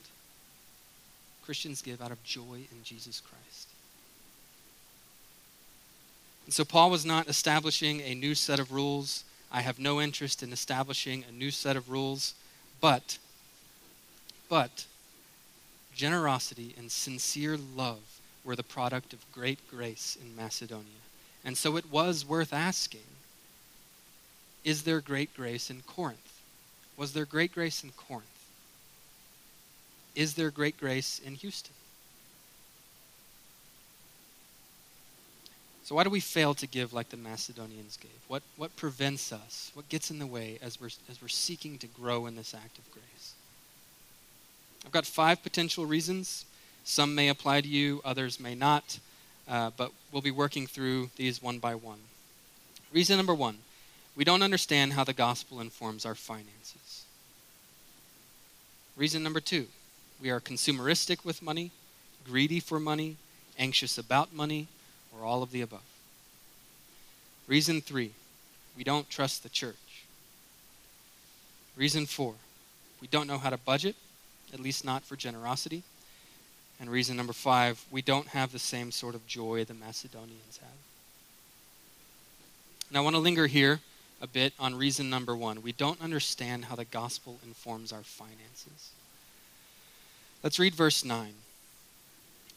Christians 1.45 1.83
give 1.83 2.01
out 2.01 2.13
of 2.13 2.25
joy 2.25 2.61
in 2.73 2.83
Jesus 2.83 3.21
Christ. 3.21 3.74
And 6.45 6.53
so 6.53 6.65
Paul 6.65 6.91
was 6.91 7.05
not 7.05 7.29
establishing 7.29 8.01
a 8.01 8.15
new 8.15 8.35
set 8.35 8.61
of 8.61 8.73
rules. 8.73 9.25
I 9.51 9.63
have 9.63 9.79
no 9.79 10.01
interest 10.01 10.43
in 10.43 10.53
establishing 10.53 11.25
a 11.29 11.33
new 11.33 11.51
set 11.51 11.77
of 11.77 11.91
rules, 11.91 12.35
but 12.81 13.19
but 14.49 14.85
generosity 15.95 16.75
and 16.77 16.91
sincere 16.91 17.57
love 17.57 18.21
were 18.45 18.57
the 18.57 18.63
product 18.63 19.13
of 19.13 19.33
great 19.33 19.59
grace 19.71 20.17
in 20.21 20.37
Macedonia. 20.37 21.03
And 21.45 21.57
so 21.57 21.77
it 21.77 21.91
was 21.91 22.27
worth 22.27 22.53
asking 22.53 23.01
Is 24.65 24.83
there 24.83 25.01
great 25.01 25.35
grace 25.35 25.71
in 25.71 25.83
Corinth? 25.83 26.41
Was 26.97 27.13
there 27.13 27.25
great 27.25 27.53
grace 27.53 27.83
in 27.83 27.91
Corinth? 27.91 28.27
Is 30.15 30.35
there 30.35 30.51
great 30.51 30.79
grace 30.79 31.21
in 31.25 31.35
Houston? 31.35 31.75
So, 35.85 35.95
why 35.95 36.05
do 36.05 36.11
we 36.11 36.21
fail 36.21 36.55
to 36.55 36.67
give 36.67 36.95
like 36.95 37.11
the 37.11 37.19
Macedonians 37.19 37.99
gave? 37.99 38.11
What, 38.27 38.43
what 38.57 38.75
prevents 38.75 39.33
us? 39.33 39.71
What 39.75 39.89
gets 39.91 40.11
in 40.11 40.19
the 40.19 40.27
way 40.27 40.59
as 40.63 40.81
we're, 40.81 40.91
as 41.11 41.21
we're 41.21 41.29
seeking 41.29 41.77
to 41.79 41.87
grow 41.87 42.25
in 42.25 42.37
this 42.37 42.55
act 42.55 42.79
of 42.79 42.91
grace? 42.91 43.35
I've 44.87 44.93
got 44.93 45.05
five 45.05 45.43
potential 45.43 45.85
reasons. 45.85 46.47
Some 46.85 47.15
may 47.15 47.29
apply 47.29 47.61
to 47.61 47.69
you, 47.69 48.01
others 48.03 48.41
may 48.41 48.55
not, 48.55 48.99
uh, 49.47 49.71
but 49.77 49.93
we'll 50.11 50.23
be 50.23 50.31
working 50.31 50.67
through 50.67 51.11
these 51.17 51.43
one 51.43 51.59
by 51.59 51.75
one. 51.75 52.01
Reason 52.93 53.17
number 53.17 53.35
one 53.35 53.59
we 54.17 54.25
don't 54.25 54.43
understand 54.43 54.93
how 54.93 55.03
the 55.03 55.13
gospel 55.13 55.61
informs 55.61 56.07
our 56.07 56.15
finances. 56.15 57.05
Reason 58.97 59.23
number 59.23 59.41
two 59.41 59.67
we 60.23 60.31
are 60.31 60.41
consumeristic 60.41 61.27
with 61.27 61.43
money, 61.43 61.73
greedy 62.25 62.61
for 62.61 62.81
money, 62.81 63.17
anxious 63.59 63.99
about 63.99 64.33
money, 64.33 64.69
or 65.19 65.25
all 65.25 65.43
of 65.43 65.51
the 65.51 65.61
above. 65.61 65.83
Reason 67.47 67.81
three 67.81 68.13
we 68.77 68.85
don't 68.85 69.09
trust 69.09 69.43
the 69.43 69.49
church. 69.49 70.05
Reason 71.77 72.07
four 72.07 72.35
we 73.01 73.09
don't 73.09 73.27
know 73.27 73.39
how 73.39 73.51
to 73.51 73.59
budget 73.59 73.97
at 74.55 74.61
least 74.61 74.85
not 74.85 75.03
for 75.03 75.17
generosity. 75.17 75.83
And 76.81 76.91
reason 76.91 77.17
number 77.17 77.33
five, 77.33 77.85
we 77.91 78.03
don't 78.03 78.29
have 78.29 78.53
the 78.53 78.59
same 78.59 78.91
sort 78.91 79.15
of 79.15 79.27
joy 79.27 79.65
the 79.65 79.75
Macedonians 79.75 80.59
have. 80.59 80.71
Now, 82.91 83.01
I 83.01 83.03
want 83.03 83.17
to 83.17 83.21
linger 83.21 83.47
here 83.47 83.81
a 84.21 84.27
bit 84.27 84.53
on 84.59 84.75
reason 84.75 85.11
number 85.11 85.37
one. 85.37 85.63
We 85.63 85.73
don't 85.73 86.01
understand 86.01 86.67
how 86.67 86.77
the 86.77 86.85
gospel 86.85 87.39
informs 87.45 87.93
our 87.93 88.03
finances. 88.03 88.91
Let's 90.43 90.59
read 90.59 90.75
verse 90.75 91.05
9. 91.05 91.35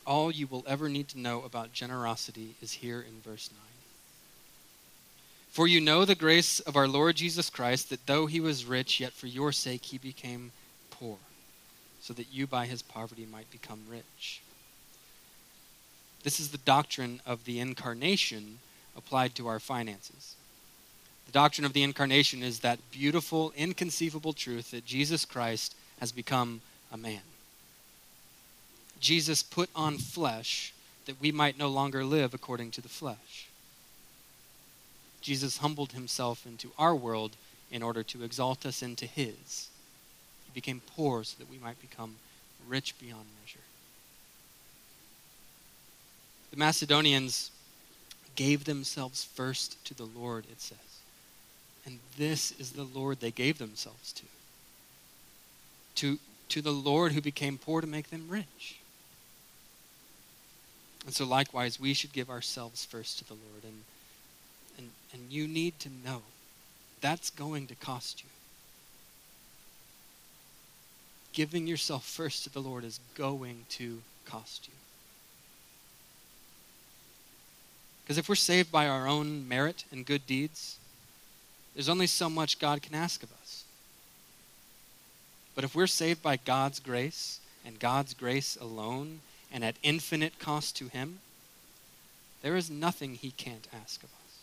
All 0.08 0.32
you 0.32 0.48
will 0.48 0.64
ever 0.66 0.90
need 0.90 1.10
to 1.10 1.20
know 1.20 1.44
about 1.44 1.74
generosity 1.74 2.56
is 2.62 2.74
here 2.74 3.02
in 3.02 3.22
verse 3.22 3.52
9. 3.52 3.60
For 5.52 5.68
you 5.68 5.82
know 5.82 6.06
the 6.06 6.16
grace 6.16 6.60
of 6.62 6.76
our 6.76 6.88
Lord 6.88 7.18
Jesus 7.18 7.50
Christ, 7.50 7.90
that 7.90 8.08
though 8.08 8.26
he 8.26 8.40
was 8.40 8.66
rich, 8.66 9.00
yet 9.00 9.12
for 9.12 9.28
your 9.28 9.52
sake 9.52 9.86
he 9.86 10.00
became 10.00 10.52
poor 10.90 11.18
so 12.00 12.14
that 12.14 12.32
you 12.32 12.48
by 12.48 12.66
his 12.66 12.82
poverty 12.82 13.28
might 13.30 13.52
become 13.52 13.82
rich. 13.90 14.42
This 16.24 16.40
is 16.40 16.52
the 16.52 16.58
doctrine 16.60 17.20
of 17.26 17.44
the 17.44 17.60
incarnation 17.60 18.60
applied 18.96 19.36
to 19.36 19.48
our 19.48 19.60
finances. 19.60 20.36
The 21.26 21.34
doctrine 21.34 21.66
of 21.66 21.74
the 21.74 21.84
incarnation 21.84 22.44
is 22.44 22.62
that 22.62 22.80
beautiful, 22.92 23.52
inconceivable 23.58 24.32
truth 24.32 24.72
that 24.72 24.86
Jesus 24.86 25.26
Christ 25.26 25.76
has 26.00 26.14
become 26.14 26.62
a 26.94 26.98
man. 26.98 27.20
Jesus 29.00 29.44
put 29.44 29.70
on 29.75 29.98
flesh 29.98 30.74
that 31.06 31.22
we 31.22 31.32
might 31.32 31.58
no 31.58 31.70
longer 31.70 32.04
live 32.04 32.34
according 32.34 32.72
to 32.72 32.82
the 32.82 32.89
flesh. 32.89 33.48
Jesus 35.22 35.58
humbled 35.58 35.94
himself 35.94 36.46
into 36.46 36.72
our 36.77 36.96
world 36.96 37.36
in 37.72 37.84
order 37.84 38.04
to 38.04 38.24
exalt 38.24 38.66
us 38.66 38.82
into 38.82 39.06
his 39.06 39.70
He 40.46 40.51
became 40.54 40.82
poor 40.96 41.24
so 41.24 41.36
that 41.39 41.50
we 41.50 41.58
might 41.58 41.80
become 41.82 42.16
rich 42.68 42.98
beyond 43.00 43.25
measure. 43.42 43.60
The 46.51 46.58
Macedonians 46.58 47.51
gave 48.36 48.63
themselves 48.63 49.24
first 49.24 49.84
to 49.86 49.94
the 49.94 50.06
Lord, 50.06 50.46
it 50.51 50.62
says. 50.62 50.77
And 51.86 52.00
this 52.18 52.51
is 52.60 52.72
the 52.72 52.84
Lord 52.84 53.20
they 53.20 53.32
gave 53.32 53.58
themselves 53.58 54.13
to. 54.13 54.24
To, 55.96 56.20
to 56.50 56.62
the 56.62 56.72
Lord 56.72 57.13
who 57.13 57.22
became 57.22 57.58
poor 57.58 57.82
to 57.82 57.88
make 57.88 58.10
them 58.10 58.27
rich. 58.30 58.80
And 61.08 61.16
so, 61.16 61.26
likewise, 61.26 61.80
we 61.80 61.96
should 61.96 62.14
give 62.14 62.30
ourselves 62.30 62.86
first 62.86 63.18
to 63.18 63.28
the 63.28 63.34
Lord. 63.34 63.64
And, 63.64 63.82
and, 64.78 64.90
and 65.14 65.32
you 65.32 65.48
need 65.48 65.80
to 65.80 65.90
know 66.06 66.22
that's 67.02 67.32
going 67.32 67.66
to 67.68 67.76
cost 67.76 68.22
you 68.22 68.30
giving 71.38 71.68
yourself 71.68 72.04
first 72.04 72.44
to 72.44 72.50
the 72.50 72.60
Lord 72.60 72.84
is 72.84 73.00
going 73.14 73.64
to 73.70 74.02
cost 74.26 74.68
you. 74.68 74.74
Because 78.04 78.18
if 78.18 78.28
we're 78.28 78.34
saved 78.34 78.72
by 78.72 78.88
our 78.88 79.08
own 79.08 79.48
merit 79.48 79.86
and 79.92 80.04
good 80.04 80.26
deeds, 80.26 80.78
there's 81.76 81.90
only 81.90 82.08
so 82.08 82.28
much 82.28 82.58
God 82.58 82.82
can 82.82 82.96
ask 82.96 83.22
of 83.22 83.30
us. 83.40 83.66
But 85.54 85.64
if 85.64 85.76
we're 85.76 85.86
saved 85.86 86.24
by 86.24 86.38
God's 86.38 86.80
grace 86.80 87.40
and 87.64 87.80
God's 87.80 88.16
grace 88.16 88.58
alone 88.60 89.20
and 89.51 89.63
at 89.63 89.75
infinite 89.84 90.39
cost 90.39 90.75
to 90.77 90.88
Him, 90.88 91.20
there 92.42 92.56
is 92.56 92.70
nothing 92.70 93.16
He 93.16 93.32
can't 93.32 93.68
ask 93.74 94.04
of 94.04 94.10
us. 94.10 94.39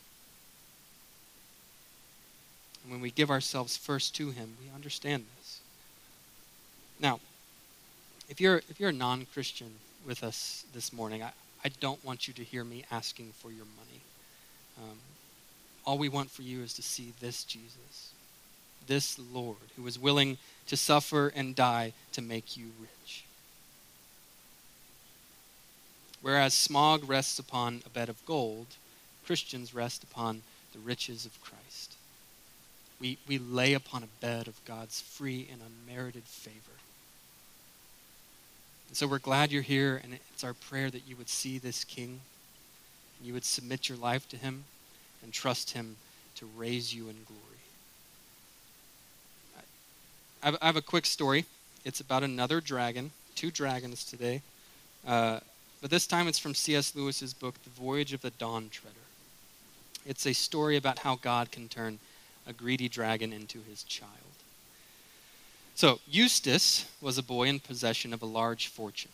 And 2.83 2.93
when 2.93 3.01
we 3.01 3.11
give 3.11 3.31
ourselves 3.31 3.77
first 3.77 4.15
to 4.17 4.31
Him, 4.31 4.57
we 4.63 4.75
understand 4.75 5.25
this. 5.37 5.61
Now, 7.01 7.21
if 8.29 8.41
you're 8.41 8.59
if 8.71 8.79
you're 8.79 8.91
a 8.91 8.93
non-Christian 8.93 9.75
with 10.07 10.23
us 10.23 10.65
this 10.73 10.93
morning, 10.93 11.23
I, 11.23 11.33
I 11.65 11.69
don't 11.81 12.03
want 12.05 12.29
you 12.29 12.35
to 12.35 12.45
hear 12.45 12.65
me 12.65 12.85
asking 12.91 13.33
for 13.39 13.51
your 13.51 13.67
money. 13.77 14.01
Um, 14.79 14.99
all 15.87 15.99
we 15.99 16.09
want 16.09 16.31
for 16.31 16.43
you 16.43 16.63
is 16.63 16.75
to 16.75 16.83
see 16.83 17.13
this 17.21 17.45
Jesus, 17.45 18.13
this 18.87 19.19
Lord, 19.19 19.57
who 19.77 19.83
was 19.83 19.99
willing 19.99 20.39
to 20.67 20.77
suffer 20.77 21.33
and 21.35 21.55
die 21.55 21.93
to 22.13 22.23
make 22.23 22.57
you 22.57 22.67
rich. 22.81 23.25
Whereas 26.25 26.55
Smaug 26.55 27.07
rests 27.07 27.39
upon 27.39 27.83
a 27.85 27.91
bed 27.91 28.09
of 28.09 28.25
gold, 28.25 28.67
Christians 29.27 29.75
rest 29.75 30.03
upon 30.03 30.41
the 30.73 30.79
riches 30.79 31.27
of 31.27 31.39
Christ. 31.43 31.97
We, 32.99 33.19
we 33.29 33.37
lay 33.37 33.75
upon 33.75 34.03
a 34.03 34.21
bed 34.23 34.49
of 34.49 34.65
God's 34.65 35.03
free 35.03 35.47
and 35.53 35.61
unmerited 35.61 36.23
favor. 36.23 36.79
And 38.89 38.97
so 38.97 39.07
we're 39.07 39.19
glad 39.19 39.53
you're 39.53 39.61
here, 39.61 40.01
and 40.03 40.15
it's 40.15 40.43
our 40.43 40.55
prayer 40.55 40.91
that 40.91 41.07
you 41.07 41.15
would 41.17 41.29
see 41.29 41.59
this 41.59 41.85
King, 41.85 42.23
and 43.19 43.27
you 43.27 43.35
would 43.35 43.45
submit 43.45 43.91
your 43.91 43.99
life 43.99 44.27
to 44.31 44.39
him 44.39 44.65
and 45.23 45.31
trust 45.31 45.73
him 45.73 45.97
to 46.37 46.49
raise 46.57 46.95
you 46.95 47.11
in 47.11 47.17
glory. 47.27 47.41
I 50.43 50.67
have 50.67 50.77
a 50.77 50.83
quick 50.83 51.05
story. 51.05 51.45
It's 51.85 52.01
about 52.01 52.23
another 52.23 52.63
dragon, 52.63 53.11
two 53.35 53.51
dragons 53.51 54.07
today. 54.07 54.41
Uh, 55.07 55.41
but 55.85 55.91
this 55.91 56.07
time 56.07 56.29
it's 56.29 56.39
from 56.39 56.55
C.S. 56.55 56.97
Lewis's 56.97 57.35
book, 57.35 57.63
The 57.63 57.69
Voyage 57.69 58.15
of 58.15 58.23
the 58.23 58.31
Dawn 58.31 58.71
Treader. 58.71 58.97
It's 60.07 60.25
a 60.25 60.33
story 60.33 60.79
about 60.79 61.01
how 61.01 61.17
God 61.17 61.53
can 61.53 61.69
turn 61.69 61.99
a 62.47 62.55
greedy 62.55 62.89
dragon 62.89 63.35
into 63.35 63.59
his 63.69 63.83
child. 63.83 64.11
So, 65.75 66.01
Eustace 66.09 66.87
was 67.03 67.19
a 67.19 67.23
boy 67.23 67.49
in 67.49 67.61
possession 67.61 68.15
of 68.15 68.23
a 68.23 68.25
large 68.25 68.69
fortune. 68.69 69.11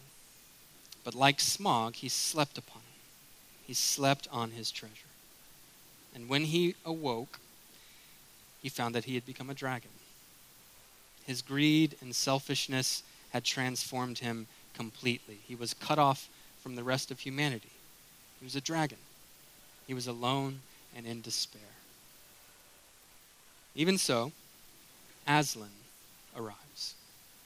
But 1.02 1.16
like 1.16 1.38
Smaug, 1.38 1.96
he 1.96 2.08
slept 2.08 2.56
upon 2.56 2.82
it. 2.82 3.66
He 3.66 3.74
slept 3.74 4.28
on 4.30 4.52
his 4.52 4.70
treasure. 4.70 4.94
And 6.14 6.28
when 6.28 6.44
he 6.44 6.76
awoke, 6.86 7.40
he 8.62 8.68
found 8.68 8.94
that 8.94 9.06
he 9.06 9.16
had 9.16 9.26
become 9.26 9.50
a 9.50 9.54
dragon. 9.54 9.90
His 11.26 11.42
greed 11.42 11.96
and 12.00 12.14
selfishness 12.14 13.02
had 13.30 13.42
transformed 13.42 14.20
him 14.20 14.46
completely. 14.72 15.40
He 15.48 15.56
was 15.56 15.74
cut 15.74 15.98
off 15.98 16.28
from 16.62 16.76
the 16.76 16.84
rest 16.84 17.10
of 17.10 17.20
humanity. 17.20 17.70
He 18.38 18.44
was 18.44 18.56
a 18.56 18.60
dragon. 18.60 18.98
He 19.86 19.94
was 19.94 20.06
alone 20.06 20.60
and 20.96 21.06
in 21.06 21.20
despair. 21.20 21.62
Even 23.74 23.98
so, 23.98 24.32
Aslan 25.26 25.68
arrives. 26.36 26.94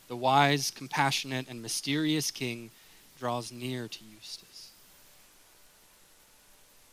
The 0.09 0.16
wise, 0.16 0.71
compassionate, 0.71 1.49
and 1.49 1.62
mysterious 1.62 2.30
king 2.30 2.71
draws 3.18 3.50
near 3.50 3.88
to 3.88 3.99
Eustace. 4.14 4.71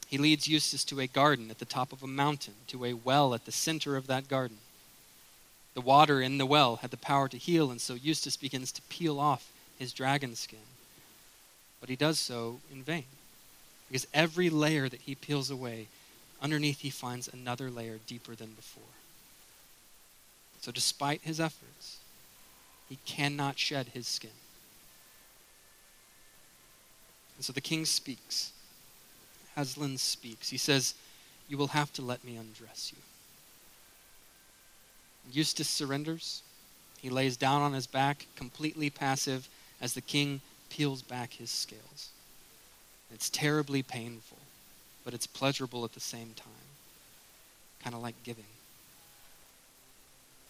He 0.08 0.18
leads 0.18 0.48
Eustace 0.48 0.84
to 0.86 1.00
a 1.00 1.08
garden 1.08 1.50
at 1.50 1.60
the 1.60 1.66
top 1.66 1.94
of 1.94 2.04
a 2.04 2.08
mountain, 2.08 2.56
to 2.68 2.86
a 2.86 2.94
well 2.94 3.34
at 3.34 3.46
the 3.46 3.51
center 3.51 3.96
of 3.96 4.08
that 4.08 4.28
garden. 4.28 4.58
The 5.74 5.82
water 5.82 6.22
in 6.22 6.38
the 6.38 6.46
well 6.46 6.78
had 6.78 6.92
the 6.92 6.98
power 6.98 7.30
to 7.30 7.38
heal, 7.38 7.72
and 7.72 7.80
so 7.80 7.94
Eustace 7.94 8.36
begins 8.36 8.74
to 8.74 8.82
peel 8.84 9.20
off 9.20 9.51
his 9.80 9.94
dragon 9.94 10.36
skin. 10.36 10.60
But 11.82 11.90
he 11.90 11.98
does 11.98 12.20
so 12.20 12.62
in 12.72 12.84
vain, 12.84 13.06
because 13.90 14.08
every 14.14 14.50
layer 14.50 14.88
that 14.88 15.02
he 15.02 15.16
peels 15.16 15.50
away, 15.50 15.88
underneath 16.42 16.80
he 16.80 16.90
finds 16.90 17.28
another 17.28 17.70
layer 17.70 18.00
deeper 18.08 18.36
than 18.36 18.52
before. 18.52 18.84
So, 20.62 20.72
despite 20.72 21.22
his 21.24 21.40
efforts, 21.40 21.98
he 22.88 23.00
cannot 23.06 23.58
shed 23.58 23.88
his 23.94 24.08
skin. 24.08 24.30
And 27.36 27.44
so 27.44 27.52
the 27.52 27.62
king 27.62 27.86
speaks. 27.86 28.52
Aslan 29.58 29.98
speaks. 29.98 30.50
He 30.50 30.58
says, 30.58 30.94
You 31.50 31.58
will 31.58 31.70
have 31.70 31.92
to 31.94 32.04
let 32.04 32.24
me 32.24 32.38
undress 32.38 32.94
you. 32.96 33.02
Eustace 35.32 35.70
surrenders. 35.70 36.44
He 37.02 37.10
lays 37.10 37.38
down 37.38 37.64
on 37.64 37.74
his 37.74 37.88
back, 37.88 38.28
completely 38.36 38.92
passive, 38.92 39.50
as 39.82 39.94
the 39.94 40.02
king 40.02 40.42
peels 40.72 41.01
back 41.01 41.34
his 41.34 41.50
scales. 41.50 42.10
It's 43.13 43.30
terribly 43.30 43.84
painful, 43.84 44.38
but 45.04 45.13
it's 45.13 45.28
pleasurable 45.28 45.84
at 45.84 45.94
the 45.94 46.00
same 46.00 46.34
time. 46.36 46.48
Kind 47.84 47.96
of 47.96 48.01
like 48.01 48.16
giving. 48.24 48.46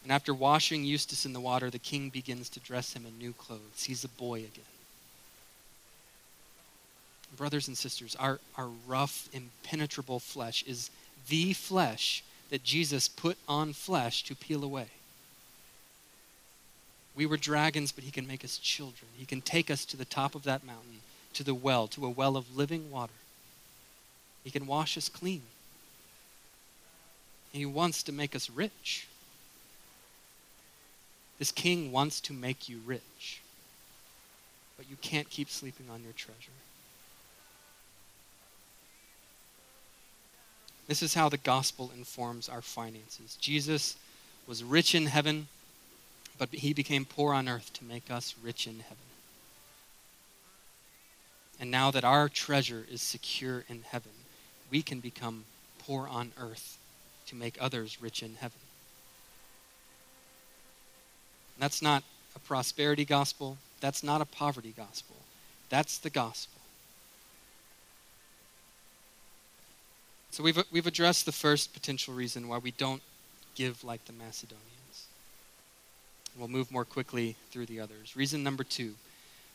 And 0.04 0.12
after 0.12 0.34
washing 0.34 0.84
Eustace 0.84 1.26
in 1.26 1.34
the 1.34 1.40
water, 1.40 1.70
the 1.70 1.80
king 1.80 2.10
begins 2.10 2.50
to 2.50 2.60
dress 2.60 2.94
him 2.94 3.06
in 3.06 3.18
new 3.18 3.34
clothes. 3.34 3.84
He's 3.86 4.04
a 4.04 4.10
boy 4.10 4.40
again. 4.40 4.64
Brothers 7.38 7.68
and 7.68 7.78
sisters, 7.78 8.16
our, 8.20 8.40
our 8.58 8.70
rough, 8.88 9.30
impenetrable 9.32 10.20
flesh 10.20 10.64
is 10.68 10.90
the 11.30 11.54
flesh 11.54 12.24
that 12.50 12.64
Jesus 12.64 13.08
put 13.08 13.38
on 13.48 13.74
flesh 13.74 14.24
to 14.26 14.36
peel 14.36 14.64
away. 14.64 14.88
We 17.16 17.26
were 17.26 17.38
dragons, 17.38 17.92
but 17.92 18.04
he 18.04 18.12
can 18.12 18.28
make 18.28 18.44
us 18.44 18.58
children. 18.58 19.10
He 19.18 19.26
can 19.26 19.42
take 19.42 19.70
us 19.70 19.86
to 19.86 19.98
the 19.98 20.06
top 20.06 20.36
of 20.36 20.44
that 20.44 20.64
mountain, 20.64 21.02
to 21.34 21.44
the 21.44 21.54
well, 21.54 21.88
to 21.88 22.06
a 22.06 22.10
well 22.10 22.38
of 22.38 22.56
living 22.56 22.90
water. 22.90 23.14
He 24.44 24.52
can 24.52 24.66
wash 24.66 24.98
us 24.98 25.10
clean. 25.10 25.44
He 27.52 27.66
wants 27.66 28.02
to 28.04 28.12
make 28.12 28.36
us 28.36 28.50
rich. 28.50 29.08
This 31.38 31.52
king 31.52 31.92
wants 31.92 32.22
to 32.22 32.34
make 32.34 32.70
you 32.70 32.80
rich, 32.86 33.42
but 34.78 34.90
you 34.90 34.96
can't 35.02 35.30
keep 35.30 35.50
sleeping 35.50 35.88
on 35.92 36.04
your 36.04 36.14
treasure. 36.14 36.52
This 40.88 41.02
is 41.02 41.14
how 41.14 41.30
the 41.30 41.38
gospel 41.38 41.92
informs 41.96 42.48
our 42.48 42.62
finances. 42.62 43.38
Jesus 43.40 43.96
was 44.48 44.64
rich 44.64 44.94
in 44.94 45.08
heaven, 45.08 45.48
but 46.42 46.50
he 46.50 46.74
became 46.74 47.06
poor 47.06 47.36
on 47.36 47.48
earth 47.48 47.72
to 47.72 47.84
make 47.84 48.10
us 48.10 48.34
rich 48.42 48.66
in 48.66 48.80
heaven. 48.80 48.98
And 51.60 51.70
now 51.70 51.92
that 51.92 52.04
our 52.04 52.28
treasure 52.30 52.84
is 52.92 53.04
secure 53.04 53.64
in 53.70 53.84
heaven, 53.84 54.12
we 54.72 54.82
can 54.82 55.02
become 55.02 55.44
poor 55.78 56.08
on 56.08 56.32
earth 56.40 56.80
to 57.28 57.36
make 57.36 57.58
others 57.62 58.02
rich 58.02 58.24
in 58.24 58.38
heaven. 58.40 58.58
That's 61.60 61.80
not 61.80 62.02
a 62.36 62.40
prosperity 62.40 63.06
gospel. 63.06 63.58
That's 63.80 64.02
not 64.02 64.20
a 64.20 64.26
poverty 64.26 64.74
gospel. 64.76 65.18
That's 65.70 66.00
the 66.00 66.10
gospel. 66.10 66.60
So 70.32 70.42
we've, 70.42 70.58
we've 70.72 70.88
addressed 70.88 71.28
the 71.28 71.32
first 71.32 71.72
potential 71.72 72.16
reason 72.16 72.48
why 72.48 72.58
we 72.58 72.72
don't 72.72 73.04
give 73.54 73.84
like 73.84 74.06
the 74.06 74.14
Macedonians. 74.14 74.81
We'll 76.38 76.48
move 76.48 76.72
more 76.72 76.86
quickly 76.86 77.36
through 77.52 77.66
the 77.66 77.80
others. 77.80 78.16
Reason 78.16 78.44
number 78.44 78.64
two 78.64 78.94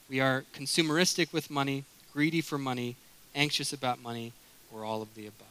we 0.09 0.21
are 0.21 0.45
consumeristic 0.55 1.33
with 1.33 1.51
money, 1.51 1.85
greedy 2.13 2.41
for 2.41 2.59
money, 2.59 2.97
anxious 3.35 3.73
about 3.73 4.01
money, 4.01 4.33
or 4.73 4.85
all 4.85 5.03
of 5.03 5.15
the 5.15 5.27
above. 5.27 5.47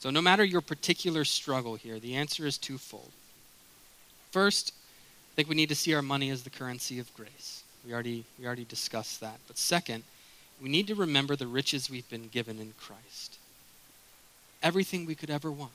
So, 0.00 0.10
no 0.10 0.20
matter 0.20 0.44
your 0.44 0.60
particular 0.60 1.24
struggle 1.24 1.74
here, 1.74 1.98
the 1.98 2.14
answer 2.14 2.46
is 2.46 2.58
twofold. 2.58 3.10
First, 4.30 4.72
I 5.32 5.34
think 5.36 5.48
we 5.48 5.56
need 5.56 5.70
to 5.70 5.74
see 5.74 5.94
our 5.94 6.02
money 6.02 6.30
as 6.30 6.42
the 6.42 6.50
currency 6.50 6.98
of 6.98 7.12
grace. 7.14 7.62
We 7.84 7.92
already, 7.92 8.24
we 8.38 8.46
already 8.46 8.64
discussed 8.64 9.20
that. 9.20 9.38
But 9.46 9.58
second, 9.58 10.04
we 10.62 10.68
need 10.68 10.86
to 10.88 10.94
remember 10.94 11.34
the 11.34 11.46
riches 11.46 11.90
we've 11.90 12.08
been 12.10 12.28
given 12.28 12.60
in 12.60 12.74
Christ. 12.78 13.38
Everything 14.62 15.06
we 15.06 15.14
could 15.14 15.30
ever 15.30 15.50
want, 15.50 15.72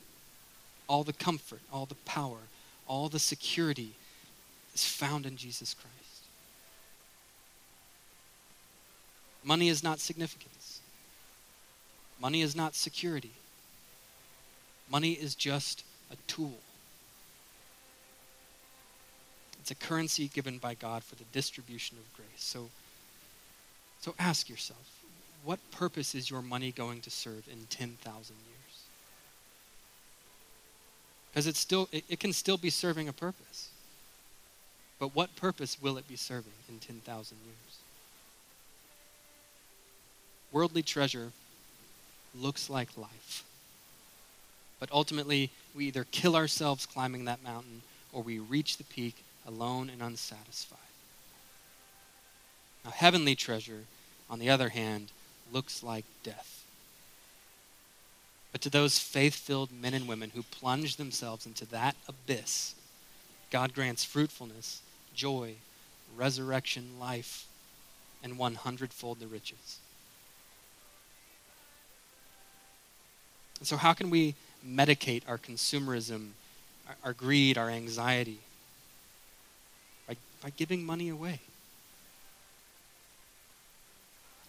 all 0.88 1.04
the 1.04 1.14
comfort, 1.14 1.62
all 1.72 1.86
the 1.86 1.96
power, 2.06 2.38
all 2.88 3.10
the 3.10 3.20
security 3.20 3.94
is 4.74 4.86
found 4.86 5.26
in 5.26 5.38
Jesus 5.38 5.74
Christ. 5.74 5.94
Money 9.44 9.70
is 9.70 9.84
not 9.84 10.00
significance. 10.00 10.80
Money 12.20 12.42
is 12.42 12.56
not 12.56 12.76
security. 12.76 13.34
Money 14.90 15.14
is 15.14 15.36
just 15.36 15.84
a 16.12 16.16
tool. 16.28 16.60
It's 19.60 19.72
a 19.72 19.76
currency 19.76 20.28
given 20.28 20.58
by 20.58 20.74
God 20.74 21.04
for 21.04 21.16
the 21.16 21.24
distribution 21.32 21.98
of 21.98 22.14
grace. 22.16 22.28
So 22.38 22.70
so 24.04 24.14
ask 24.20 24.50
yourself, 24.50 25.00
what 25.46 25.60
purpose 25.72 26.14
is 26.14 26.30
your 26.30 26.42
money 26.42 26.74
going 26.74 27.00
to 27.00 27.10
serve 27.10 27.48
in 27.50 27.68
10,000 27.70 27.96
years? 28.04 28.63
Because 31.34 31.48
it's 31.48 31.60
still, 31.60 31.90
it, 31.92 32.04
it 32.10 32.20
can 32.20 32.32
still 32.32 32.58
be 32.58 32.70
serving 32.70 33.10
a 33.10 33.14
purpose. 33.14 33.70
But 35.00 35.16
what 35.16 35.36
purpose 35.36 35.82
will 35.82 35.98
it 35.98 36.08
be 36.08 36.16
serving 36.16 36.54
in 36.70 36.78
10,000 36.80 37.38
years? 37.44 37.78
Worldly 40.52 40.84
treasure 40.84 41.32
looks 42.40 42.70
like 42.70 42.96
life. 42.96 43.44
But 44.80 44.92
ultimately, 44.92 45.50
we 45.74 45.88
either 45.88 46.06
kill 46.12 46.36
ourselves 46.36 46.86
climbing 46.86 47.26
that 47.26 47.44
mountain 47.44 47.82
or 48.12 48.22
we 48.22 48.38
reach 48.38 48.78
the 48.78 48.84
peak 48.84 49.16
alone 49.48 49.90
and 49.90 50.02
unsatisfied. 50.02 50.78
Now, 52.86 52.92
heavenly 52.92 53.36
treasure, 53.36 53.86
on 54.30 54.40
the 54.40 54.50
other 54.50 54.70
hand, 54.70 55.12
looks 55.52 55.82
like 55.82 56.06
death. 56.22 56.63
But 58.54 58.62
to 58.62 58.70
those 58.70 59.00
faith 59.00 59.36
filled 59.36 59.72
men 59.72 59.94
and 59.94 60.08
women 60.08 60.32
who 60.34 60.44
plunge 60.44 60.96
themselves 60.96 61.46
into 61.46 61.66
that 61.66 61.96
abyss, 62.08 62.76
God 63.50 63.74
grants 63.74 64.06
fruitfulness, 64.06 64.82
joy, 65.14 65.56
resurrection, 66.16 67.00
life, 67.00 67.48
and 68.24 68.38
one 68.38 68.56
hundredfold 68.56 69.20
the 69.20 69.28
riches. 69.28 69.80
And 73.58 73.68
so, 73.68 73.76
how 73.76 73.94
can 73.94 74.10
we 74.10 74.36
medicate 74.66 75.24
our 75.28 75.38
consumerism, 75.38 76.30
our, 76.88 76.96
our 77.06 77.14
greed, 77.14 77.58
our 77.58 77.70
anxiety? 77.70 78.40
By, 80.08 80.18
by 80.44 80.52
giving 80.52 80.86
money 80.86 81.10
away. 81.10 81.40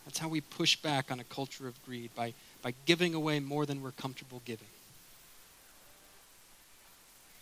That's 0.05 0.19
how 0.19 0.29
we 0.29 0.43
push 0.43 0.77
back 0.77 1.11
on 1.11 1.21
a 1.21 1.25
culture 1.25 1.67
of 1.67 1.83
greed, 1.87 2.11
by, 2.15 2.35
by 2.65 2.73
giving 2.87 3.15
away 3.15 3.41
more 3.41 3.67
than 3.67 3.83
we're 3.83 3.93
comfortable 3.93 4.41
giving. 4.47 4.67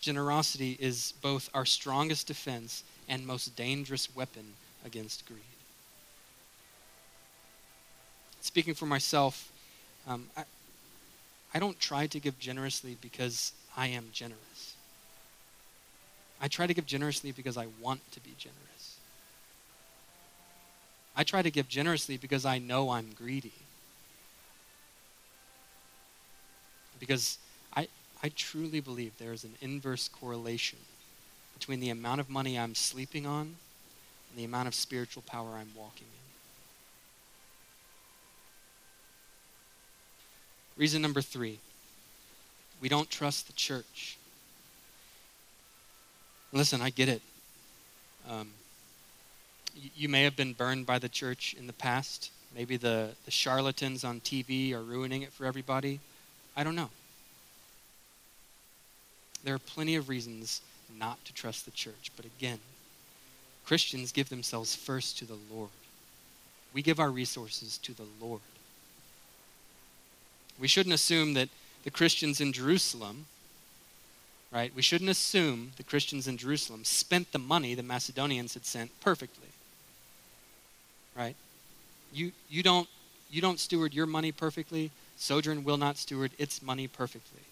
Generosity 0.01 0.77
is 0.81 1.15
both 1.23 1.49
our 1.55 1.65
strongest 1.65 2.27
defense 2.27 2.83
and 3.09 3.25
most 3.25 3.55
dangerous 3.55 4.15
weapon 4.17 4.43
against 4.85 5.25
greed. 5.27 5.39
Speaking 8.41 8.75
for 8.75 8.87
myself, 8.87 9.53
um, 10.09 10.29
I, 10.37 10.43
I 11.55 11.61
don't 11.61 11.79
try 11.79 12.09
to 12.09 12.19
give 12.19 12.41
generously 12.41 12.97
because 13.01 13.53
I 13.77 13.87
am 13.87 14.07
generous. 14.13 14.75
I 16.41 16.49
try 16.49 16.67
to 16.67 16.75
give 16.75 16.85
generously 16.85 17.31
because 17.31 17.57
I 17.57 17.69
want 17.81 18.01
to 18.11 18.19
be 18.19 18.33
generous. 18.37 18.97
I 21.15 21.23
try 21.23 21.43
to 21.43 21.51
give 21.53 21.69
generously 21.69 22.17
because 22.17 22.45
I 22.45 22.59
know 22.59 22.91
I'm 22.91 23.11
greedy. 23.15 23.53
Because 27.03 27.39
I, 27.75 27.89
I 28.23 28.29
truly 28.29 28.79
believe 28.79 29.19
there 29.19 29.33
is 29.33 29.43
an 29.43 29.55
inverse 29.61 30.07
correlation 30.07 30.79
between 31.59 31.81
the 31.81 31.91
amount 31.91 32.21
of 32.21 32.31
money 32.31 32.57
I'm 32.57 32.77
sleeping 32.77 33.27
on 33.27 33.41
and 33.41 34.37
the 34.37 34.45
amount 34.45 34.69
of 34.69 34.75
spiritual 34.77 35.25
power 35.27 35.49
I'm 35.57 35.73
walking 35.77 36.07
in. 36.07 36.23
Reason 40.81 41.03
number 41.03 41.21
three 41.21 41.59
we 42.81 42.89
don't 42.89 43.11
trust 43.11 43.49
the 43.49 43.53
church. 43.55 44.17
Listen, 46.53 46.81
I 46.81 46.91
get 46.91 47.09
it. 47.09 47.23
Um, 48.31 48.51
you 49.97 50.09
may 50.09 50.23
have 50.23 50.37
been 50.37 50.53
burned 50.53 50.87
by 50.87 51.01
the 51.01 51.09
church 51.09 51.57
in 51.59 51.67
the 51.67 51.73
past. 51.73 52.31
Maybe 52.55 52.77
the, 52.77 53.11
the 53.25 53.33
charlatans 53.33 54.05
on 54.05 54.21
TV 54.21 54.73
are 54.73 54.83
ruining 54.83 55.23
it 55.23 55.33
for 55.33 55.47
everybody. 55.47 55.99
I 56.57 56.65
don't 56.65 56.77
know. 56.77 56.91
There 59.45 59.55
are 59.55 59.59
plenty 59.59 59.97
of 59.97 60.09
reasons 60.09 60.61
not 60.99 61.25
to 61.25 61.33
trust 61.33 61.65
the 61.65 61.71
church. 61.71 62.11
But 62.17 62.27
again, 62.27 62.59
Christians 63.65 64.13
give 64.13 64.29
themselves 64.29 64.75
first 64.75 65.19
to 65.19 65.25
the 65.25 65.39
Lord. 65.51 65.71
We 66.73 66.83
give 66.83 67.01
our 67.01 67.11
resources 67.11 67.79
to 67.79 67.93
the 67.93 68.07
Lord. 68.21 68.41
We 70.59 70.69
shouldn't 70.69 70.95
assume 70.95 71.35
that 71.35 71.49
the 71.85 71.91
Christians 71.91 72.41
in 72.41 72.53
Jerusalem, 72.53 73.27
right, 74.53 74.73
we 74.75 74.83
shouldn't 74.83 75.11
assume 75.11 75.73
the 75.77 75.83
Christians 75.83 76.29
in 76.29 76.37
Jerusalem 76.37 76.85
spent 76.85 77.33
the 77.33 77.39
money 77.39 77.75
the 77.75 77.83
Macedonians 77.83 78.55
had 78.55 78.65
sent 78.65 78.99
perfectly. 79.01 79.49
Right? 81.17 81.37
You, 82.13 82.33
you, 82.49 82.63
don't, 82.63 82.89
you 83.31 83.41
don't 83.41 83.59
steward 83.59 83.93
your 83.93 84.07
money 84.07 84.33
perfectly. 84.33 84.91
Sojourn 85.17 85.65
will 85.65 85.77
not 85.77 85.97
steward 85.97 86.33
its 86.39 86.63
money 86.63 86.89
perfectly. 86.89 87.43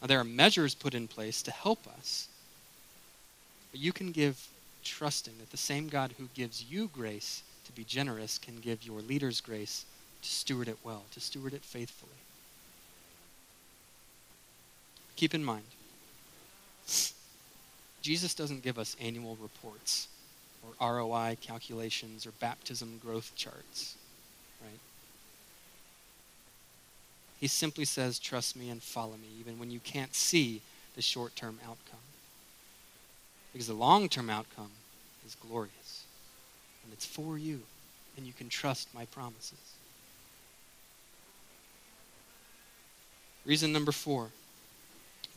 Now, 0.00 0.06
there 0.06 0.20
are 0.20 0.24
measures 0.24 0.74
put 0.74 0.94
in 0.94 1.08
place 1.08 1.42
to 1.42 1.50
help 1.50 1.86
us, 1.86 2.28
but 3.70 3.80
you 3.80 3.92
can 3.92 4.12
give 4.12 4.48
trusting 4.84 5.34
that 5.38 5.50
the 5.50 5.56
same 5.56 5.88
God 5.88 6.14
who 6.18 6.28
gives 6.34 6.64
you 6.64 6.88
grace 6.92 7.42
to 7.66 7.72
be 7.72 7.84
generous 7.84 8.38
can 8.38 8.60
give 8.60 8.84
your 8.84 9.00
leaders 9.00 9.40
grace 9.40 9.84
to 10.22 10.28
steward 10.28 10.68
it 10.68 10.78
well, 10.82 11.02
to 11.12 11.20
steward 11.20 11.52
it 11.52 11.62
faithfully. 11.62 12.12
Keep 15.16 15.34
in 15.34 15.44
mind, 15.44 15.64
Jesus 18.02 18.34
doesn't 18.34 18.62
give 18.62 18.78
us 18.78 18.96
annual 19.00 19.36
reports 19.40 20.08
or 20.62 20.96
ROI 20.96 21.36
calculations 21.40 22.26
or 22.26 22.30
baptism 22.40 22.98
growth 23.04 23.32
charts, 23.36 23.96
right? 24.62 24.80
He 27.40 27.46
simply 27.46 27.84
says, 27.84 28.18
Trust 28.18 28.56
me 28.56 28.68
and 28.70 28.82
follow 28.82 29.16
me, 29.16 29.28
even 29.38 29.58
when 29.58 29.70
you 29.70 29.80
can't 29.80 30.14
see 30.14 30.60
the 30.96 31.02
short 31.02 31.36
term 31.36 31.58
outcome. 31.62 32.00
Because 33.52 33.68
the 33.68 33.74
long 33.74 34.08
term 34.08 34.28
outcome 34.28 34.70
is 35.26 35.36
glorious, 35.36 36.04
and 36.84 36.92
it's 36.92 37.06
for 37.06 37.38
you, 37.38 37.60
and 38.16 38.26
you 38.26 38.32
can 38.32 38.48
trust 38.48 38.92
my 38.94 39.04
promises. 39.06 39.58
Reason 43.46 43.72
number 43.72 43.92
four 43.92 44.30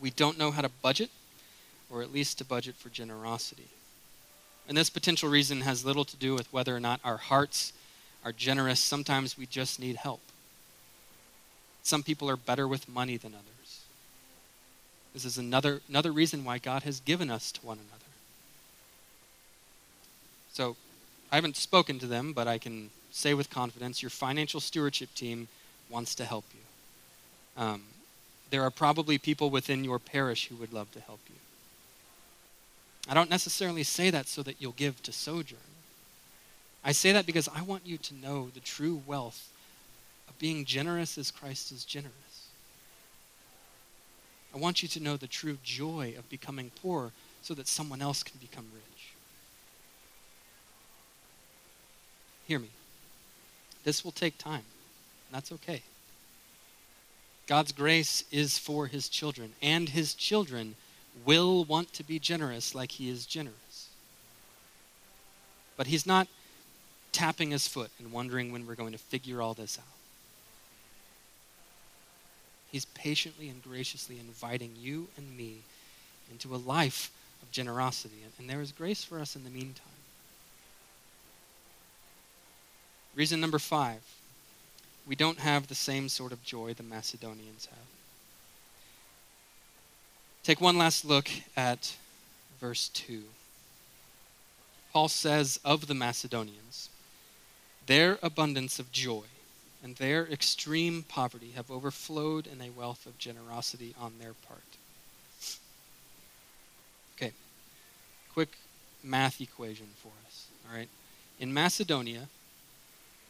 we 0.00 0.10
don't 0.10 0.36
know 0.36 0.50
how 0.50 0.62
to 0.62 0.68
budget, 0.68 1.10
or 1.88 2.02
at 2.02 2.12
least 2.12 2.38
to 2.38 2.44
budget 2.44 2.74
for 2.74 2.88
generosity. 2.88 3.68
And 4.68 4.76
this 4.76 4.90
potential 4.90 5.28
reason 5.28 5.60
has 5.60 5.84
little 5.84 6.04
to 6.04 6.16
do 6.16 6.34
with 6.34 6.52
whether 6.52 6.74
or 6.74 6.80
not 6.80 7.00
our 7.04 7.18
hearts 7.18 7.72
are 8.24 8.32
generous. 8.32 8.80
Sometimes 8.80 9.38
we 9.38 9.46
just 9.46 9.78
need 9.78 9.96
help. 9.96 10.20
Some 11.82 12.02
people 12.02 12.30
are 12.30 12.36
better 12.36 12.68
with 12.68 12.88
money 12.88 13.16
than 13.16 13.34
others. 13.34 13.82
This 15.14 15.24
is 15.24 15.36
another, 15.36 15.80
another 15.88 16.12
reason 16.12 16.44
why 16.44 16.58
God 16.58 16.84
has 16.84 17.00
given 17.00 17.30
us 17.30 17.52
to 17.52 17.66
one 17.66 17.78
another. 17.78 18.04
So, 20.52 20.76
I 21.30 21.36
haven't 21.36 21.56
spoken 21.56 21.98
to 21.98 22.06
them, 22.06 22.32
but 22.32 22.46
I 22.46 22.58
can 22.58 22.90
say 23.10 23.34
with 23.34 23.50
confidence 23.50 24.02
your 24.02 24.10
financial 24.10 24.60
stewardship 24.60 25.14
team 25.14 25.48
wants 25.88 26.14
to 26.16 26.24
help 26.24 26.44
you. 26.52 27.62
Um, 27.62 27.82
there 28.50 28.62
are 28.62 28.70
probably 28.70 29.18
people 29.18 29.50
within 29.50 29.84
your 29.84 29.98
parish 29.98 30.48
who 30.48 30.56
would 30.56 30.72
love 30.72 30.92
to 30.92 31.00
help 31.00 31.20
you. 31.28 31.36
I 33.08 33.14
don't 33.14 33.30
necessarily 33.30 33.82
say 33.82 34.10
that 34.10 34.28
so 34.28 34.42
that 34.42 34.60
you'll 34.60 34.72
give 34.72 35.02
to 35.02 35.12
Sojourn. 35.12 35.60
I 36.84 36.92
say 36.92 37.12
that 37.12 37.26
because 37.26 37.48
I 37.48 37.62
want 37.62 37.86
you 37.86 37.98
to 37.98 38.14
know 38.14 38.48
the 38.52 38.60
true 38.60 39.02
wealth 39.06 39.51
being 40.42 40.64
generous 40.64 41.18
as 41.18 41.30
Christ 41.30 41.70
is 41.70 41.84
generous. 41.84 42.48
I 44.52 44.58
want 44.58 44.82
you 44.82 44.88
to 44.88 45.00
know 45.00 45.16
the 45.16 45.28
true 45.28 45.56
joy 45.62 46.14
of 46.18 46.28
becoming 46.28 46.72
poor 46.82 47.12
so 47.42 47.54
that 47.54 47.68
someone 47.68 48.02
else 48.02 48.24
can 48.24 48.40
become 48.40 48.66
rich. 48.74 49.12
Hear 52.48 52.58
me. 52.58 52.70
This 53.84 54.04
will 54.04 54.10
take 54.10 54.36
time. 54.36 54.64
and 55.28 55.30
That's 55.30 55.52
okay. 55.52 55.82
God's 57.46 57.70
grace 57.70 58.24
is 58.32 58.58
for 58.58 58.88
his 58.88 59.08
children, 59.08 59.52
and 59.62 59.90
his 59.90 60.12
children 60.12 60.74
will 61.24 61.64
want 61.64 61.92
to 61.92 62.02
be 62.02 62.18
generous 62.18 62.74
like 62.74 62.90
he 62.90 63.08
is 63.08 63.26
generous. 63.26 63.90
But 65.76 65.86
he's 65.86 66.04
not 66.04 66.26
tapping 67.12 67.52
his 67.52 67.68
foot 67.68 67.92
and 68.00 68.10
wondering 68.10 68.50
when 68.50 68.66
we're 68.66 68.74
going 68.74 68.92
to 68.92 68.98
figure 68.98 69.40
all 69.40 69.54
this 69.54 69.78
out. 69.78 70.01
He's 72.72 72.86
patiently 72.86 73.50
and 73.50 73.62
graciously 73.62 74.18
inviting 74.18 74.72
you 74.78 75.08
and 75.18 75.36
me 75.36 75.58
into 76.30 76.54
a 76.54 76.56
life 76.56 77.10
of 77.42 77.50
generosity. 77.52 78.24
And 78.38 78.48
there 78.48 78.62
is 78.62 78.72
grace 78.72 79.04
for 79.04 79.20
us 79.20 79.36
in 79.36 79.44
the 79.44 79.50
meantime. 79.50 79.86
Reason 83.14 83.40
number 83.40 83.58
five 83.58 84.00
we 85.06 85.16
don't 85.16 85.40
have 85.40 85.66
the 85.66 85.74
same 85.74 86.08
sort 86.08 86.32
of 86.32 86.44
joy 86.44 86.72
the 86.74 86.82
Macedonians 86.84 87.66
have. 87.66 87.86
Take 90.44 90.60
one 90.60 90.78
last 90.78 91.04
look 91.04 91.28
at 91.56 91.96
verse 92.60 92.88
2. 92.88 93.24
Paul 94.92 95.08
says 95.08 95.58
of 95.64 95.88
the 95.88 95.94
Macedonians, 95.94 96.88
their 97.86 98.20
abundance 98.22 98.78
of 98.78 98.92
joy 98.92 99.24
and 99.82 99.96
their 99.96 100.26
extreme 100.26 101.04
poverty 101.08 101.52
have 101.56 101.70
overflowed 101.70 102.46
in 102.46 102.60
a 102.60 102.70
wealth 102.70 103.04
of 103.06 103.18
generosity 103.18 103.94
on 104.00 104.14
their 104.20 104.34
part. 104.46 104.60
Okay, 107.16 107.32
quick 108.32 108.56
math 109.02 109.40
equation 109.40 109.88
for 109.96 110.12
us. 110.26 110.46
All 110.68 110.76
right. 110.76 110.88
In 111.40 111.52
Macedonia, 111.52 112.28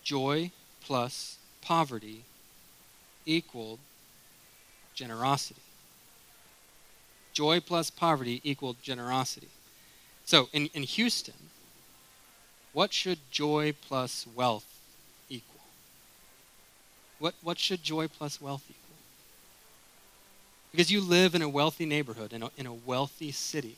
joy 0.03 0.51
plus 0.85 1.39
poverty 1.63 2.25
equaled 3.25 3.79
generosity. 4.95 5.61
Joy 7.33 7.61
plus 7.61 7.89
poverty 7.89 8.41
equaled 8.45 8.83
generosity. 8.83 9.49
So 10.27 10.49
in, 10.53 10.69
in 10.75 10.83
Houston, 10.83 11.35
what 12.73 12.93
should 12.93 13.19
joy 13.31 13.75
plus 13.81 14.27
wealth? 14.35 14.72
What, 17.23 17.35
what 17.41 17.57
should 17.57 17.85
joy 17.85 18.09
plus 18.09 18.41
wealth 18.41 18.65
equal? 18.69 18.97
Because 20.73 20.91
you 20.91 21.01
live 21.01 21.37
in 21.37 21.43
a 21.43 21.49
wealthy 21.49 21.87
neighborhood, 21.87 22.33
in 22.33 22.43
a, 22.43 22.51
in 22.59 22.67
a 22.67 22.75
wealthy 22.75 23.31
city, 23.31 23.77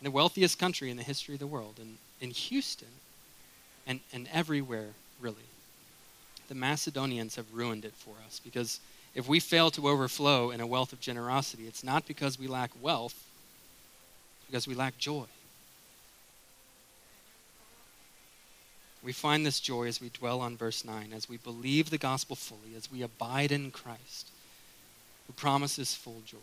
in 0.00 0.04
the 0.04 0.10
wealthiest 0.10 0.58
country 0.58 0.90
in 0.90 0.96
the 0.96 1.04
history 1.04 1.34
of 1.34 1.38
the 1.38 1.46
world, 1.46 1.74
and 1.80 1.98
in 2.20 2.30
Houston, 2.30 2.88
and, 3.86 4.00
and 4.12 4.28
everywhere, 4.32 4.88
really. 5.20 5.36
The 6.48 6.56
Macedonians 6.56 7.36
have 7.36 7.46
ruined 7.54 7.84
it 7.84 7.94
for 7.94 8.14
us 8.26 8.40
because 8.42 8.80
if 9.14 9.28
we 9.28 9.38
fail 9.38 9.70
to 9.70 9.88
overflow 9.88 10.50
in 10.50 10.60
a 10.60 10.66
wealth 10.66 10.92
of 10.92 10.98
generosity, 10.98 11.68
it's 11.68 11.84
not 11.84 12.08
because 12.08 12.40
we 12.40 12.48
lack 12.48 12.72
wealth, 12.82 13.24
because 14.48 14.66
we 14.66 14.74
lack 14.74 14.98
joy. 14.98 15.26
We 19.04 19.12
find 19.12 19.44
this 19.44 19.60
joy 19.60 19.86
as 19.86 20.00
we 20.00 20.08
dwell 20.08 20.40
on 20.40 20.56
verse 20.56 20.82
9, 20.82 21.12
as 21.14 21.28
we 21.28 21.36
believe 21.36 21.90
the 21.90 21.98
gospel 21.98 22.34
fully, 22.34 22.74
as 22.74 22.90
we 22.90 23.02
abide 23.02 23.52
in 23.52 23.70
Christ, 23.70 24.30
who 25.26 25.34
promises 25.34 25.94
full 25.94 26.22
joy. 26.24 26.38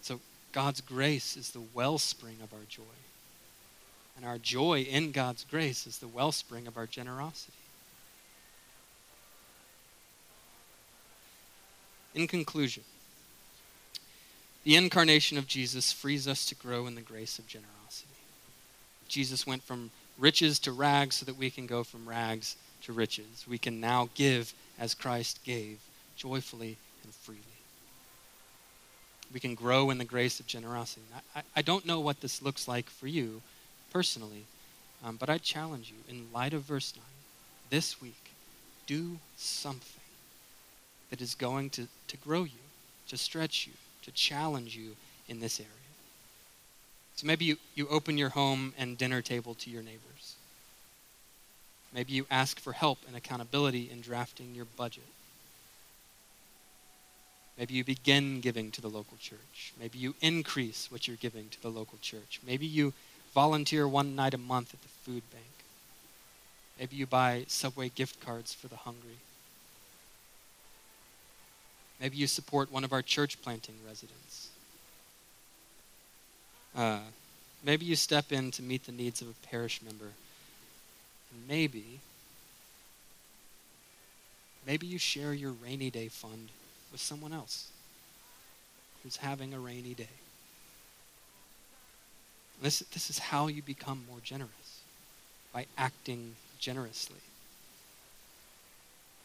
So, 0.00 0.20
God's 0.52 0.80
grace 0.80 1.36
is 1.36 1.50
the 1.50 1.62
wellspring 1.74 2.36
of 2.42 2.52
our 2.52 2.64
joy. 2.68 2.82
And 4.16 4.24
our 4.24 4.38
joy 4.38 4.82
in 4.82 5.10
God's 5.10 5.44
grace 5.44 5.86
is 5.86 5.98
the 5.98 6.08
wellspring 6.08 6.68
of 6.68 6.76
our 6.76 6.86
generosity. 6.86 7.52
In 12.14 12.28
conclusion, 12.28 12.84
the 14.62 14.76
incarnation 14.76 15.38
of 15.38 15.46
Jesus 15.46 15.92
frees 15.92 16.28
us 16.28 16.44
to 16.46 16.54
grow 16.54 16.86
in 16.86 16.94
the 16.94 17.00
grace 17.00 17.38
of 17.38 17.46
generosity. 17.46 18.08
Jesus 19.08 19.46
went 19.46 19.62
from 19.62 19.90
riches 20.20 20.58
to 20.60 20.72
rags 20.72 21.16
so 21.16 21.26
that 21.26 21.38
we 21.38 21.50
can 21.50 21.66
go 21.66 21.82
from 21.82 22.08
rags 22.08 22.56
to 22.82 22.92
riches. 22.92 23.44
We 23.48 23.58
can 23.58 23.80
now 23.80 24.08
give 24.14 24.54
as 24.78 24.94
Christ 24.94 25.40
gave, 25.44 25.80
joyfully 26.16 26.76
and 27.04 27.14
freely. 27.14 27.40
we 29.32 29.40
can 29.40 29.54
grow 29.54 29.90
in 29.90 29.98
the 29.98 30.04
grace 30.04 30.40
of 30.40 30.46
generosity. 30.46 31.02
I, 31.34 31.42
I 31.56 31.62
don't 31.62 31.86
know 31.86 32.00
what 32.00 32.20
this 32.20 32.42
looks 32.42 32.66
like 32.66 32.90
for 32.90 33.06
you 33.06 33.42
personally, 33.92 34.44
um, 35.04 35.16
but 35.16 35.30
I 35.30 35.38
challenge 35.38 35.90
you, 35.90 35.96
in 36.12 36.32
light 36.32 36.52
of 36.52 36.62
verse 36.62 36.94
9, 36.96 37.04
this 37.70 38.00
week, 38.02 38.32
do 38.86 39.18
something 39.36 40.02
that 41.10 41.20
is 41.20 41.34
going 41.34 41.70
to, 41.70 41.86
to 42.08 42.16
grow 42.18 42.42
you, 42.42 42.64
to 43.08 43.16
stretch 43.16 43.66
you, 43.66 43.72
to 44.02 44.10
challenge 44.10 44.76
you 44.76 44.96
in 45.28 45.40
this 45.40 45.60
area. 45.60 45.79
So 47.20 47.26
maybe 47.26 47.44
you, 47.44 47.58
you 47.74 47.86
open 47.88 48.16
your 48.16 48.30
home 48.30 48.72
and 48.78 48.96
dinner 48.96 49.20
table 49.20 49.52
to 49.56 49.68
your 49.68 49.82
neighbors. 49.82 50.36
Maybe 51.94 52.14
you 52.14 52.26
ask 52.30 52.58
for 52.58 52.72
help 52.72 53.00
and 53.06 53.14
accountability 53.14 53.90
in 53.92 54.00
drafting 54.00 54.54
your 54.54 54.64
budget. 54.64 55.04
Maybe 57.58 57.74
you 57.74 57.84
begin 57.84 58.40
giving 58.40 58.70
to 58.70 58.80
the 58.80 58.88
local 58.88 59.18
church. 59.20 59.74
Maybe 59.78 59.98
you 59.98 60.14
increase 60.22 60.90
what 60.90 61.06
you're 61.06 61.18
giving 61.18 61.50
to 61.50 61.60
the 61.60 61.68
local 61.68 61.98
church. 62.00 62.40
Maybe 62.46 62.64
you 62.64 62.94
volunteer 63.34 63.86
one 63.86 64.16
night 64.16 64.32
a 64.32 64.38
month 64.38 64.72
at 64.72 64.80
the 64.80 64.88
food 64.88 65.22
bank. 65.30 65.44
Maybe 66.78 66.96
you 66.96 67.06
buy 67.06 67.44
Subway 67.48 67.90
gift 67.90 68.24
cards 68.24 68.54
for 68.54 68.68
the 68.68 68.76
hungry. 68.76 69.18
Maybe 72.00 72.16
you 72.16 72.26
support 72.26 72.72
one 72.72 72.82
of 72.82 72.94
our 72.94 73.02
church 73.02 73.42
planting 73.42 73.74
residents. 73.86 74.49
Uh, 76.76 77.00
maybe 77.64 77.84
you 77.84 77.96
step 77.96 78.32
in 78.32 78.50
to 78.52 78.62
meet 78.62 78.84
the 78.84 78.92
needs 78.92 79.20
of 79.20 79.28
a 79.28 79.46
parish 79.46 79.80
member. 79.82 80.12
And 81.32 81.48
maybe, 81.48 82.00
maybe 84.66 84.86
you 84.86 84.98
share 84.98 85.32
your 85.32 85.52
rainy 85.52 85.90
day 85.90 86.08
fund 86.08 86.48
with 86.92 87.00
someone 87.00 87.32
else 87.32 87.68
who's 89.02 89.16
having 89.16 89.54
a 89.54 89.58
rainy 89.58 89.94
day. 89.94 90.08
This, 92.62 92.80
this 92.92 93.08
is 93.08 93.18
how 93.18 93.46
you 93.46 93.62
become 93.62 94.04
more 94.08 94.20
generous 94.22 94.82
by 95.52 95.66
acting 95.78 96.36
generously. 96.58 97.16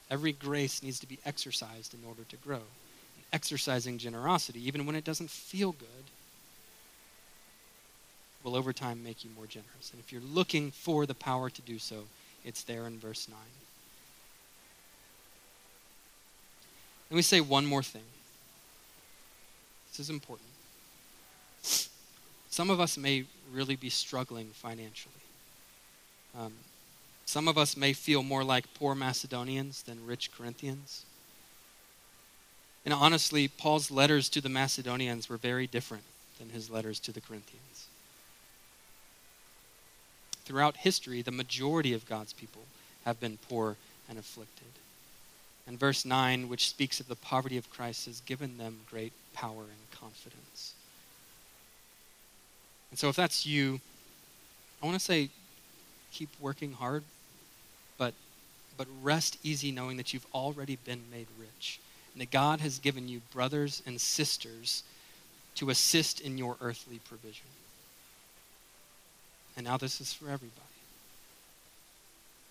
Every 0.10 0.31
grace 0.31 0.81
needs 0.81 0.99
to 0.99 1.08
be 1.08 1.19
exercised 1.25 1.93
in 1.93 1.99
order 2.08 2.23
to 2.29 2.38
grow. 2.38 2.62
exercising 3.34 3.97
generosity, 3.97 4.65
even 4.65 4.86
when 4.86 4.95
it 4.95 5.03
doesn't 5.03 5.29
feel 5.29 5.73
good, 5.73 6.05
will 8.45 8.55
over 8.55 8.71
time 8.71 9.03
make 9.03 9.25
you 9.25 9.31
more 9.36 9.47
generous. 9.47 9.91
And 9.91 9.99
if 9.99 10.13
you're 10.13 10.21
looking 10.21 10.71
for 10.71 11.05
the 11.05 11.15
power 11.15 11.49
to 11.49 11.62
do 11.63 11.79
so, 11.79 12.03
it's 12.45 12.63
there 12.63 12.86
in 12.86 12.99
verse 12.99 13.27
9. 13.27 13.38
Let 17.10 17.15
me 17.15 17.23
say 17.23 17.41
one 17.41 17.65
more 17.65 17.84
thing. 17.84 18.03
This 19.91 19.99
is 19.99 20.10
important. 20.10 20.49
Some 22.49 22.69
of 22.69 22.79
us 22.79 22.97
may 22.97 23.25
really 23.51 23.75
be 23.75 23.89
struggling 23.89 24.47
financially. 24.53 25.13
Um, 26.38 26.53
some 27.25 27.47
of 27.47 27.58
us 27.58 27.75
may 27.75 27.93
feel 27.93 28.23
more 28.23 28.43
like 28.43 28.73
poor 28.75 28.93
Macedonians 28.95 29.81
than 29.84 30.05
rich 30.05 30.31
Corinthians. 30.31 31.05
And 32.86 32.93
honestly, 32.93 33.47
Paul's 33.47 33.89
letters 33.89 34.29
to 34.29 34.41
the 34.41 34.49
Macedonians 34.49 35.27
were 35.27 35.38
very 35.38 35.65
different 35.65 36.03
than 36.39 36.49
his 36.49 36.69
letters 36.69 36.99
to 36.99 37.12
the 37.12 37.21
Corinthians. 37.21 37.74
Throughout 40.45 40.77
history, 40.77 41.21
the 41.21 41.31
majority 41.31 41.93
of 41.93 42.08
God's 42.08 42.34
people 42.34 42.62
have 43.03 43.19
been 43.19 43.38
poor 43.49 43.77
and 44.08 44.17
afflicted. 44.17 44.67
And 45.67 45.79
verse 45.79 46.05
9, 46.05 46.47
which 46.47 46.69
speaks 46.69 46.99
of 46.99 47.08
the 47.08 47.15
poverty 47.15 47.58
of 47.58 47.71
Christ, 47.71 48.05
has 48.05 48.21
given 48.21 48.58
them 48.58 48.81
great 48.89 49.13
power 49.34 49.63
and 49.63 49.99
confidence. 49.99 50.73
And 52.91 52.99
so, 52.99 53.10
if 53.10 53.15
that's 53.15 53.45
you, 53.45 53.81
I 54.81 54.86
want 54.86 54.97
to 54.99 55.03
say 55.03 55.29
keep 56.13 56.29
working 56.39 56.73
hard, 56.73 57.03
but, 57.97 58.13
but 58.77 58.88
rest 59.01 59.38
easy 59.43 59.71
knowing 59.71 59.97
that 59.97 60.13
you've 60.13 60.27
already 60.34 60.77
been 60.86 61.01
made 61.12 61.27
rich. 61.39 61.79
And 62.13 62.21
that 62.21 62.31
God 62.31 62.62
has 62.62 62.79
given 62.79 63.10
you 63.10 63.21
brothers 63.34 63.81
and 63.86 63.99
sisters 63.99 64.84
to 65.55 65.69
assist 65.69 66.21
in 66.21 66.38
your 66.38 66.55
earthly 66.62 66.99
provision. 67.10 67.47
And 69.55 69.65
now 69.65 69.77
this 69.77 70.01
is 70.01 70.13
for 70.13 70.25
everybody. 70.25 70.61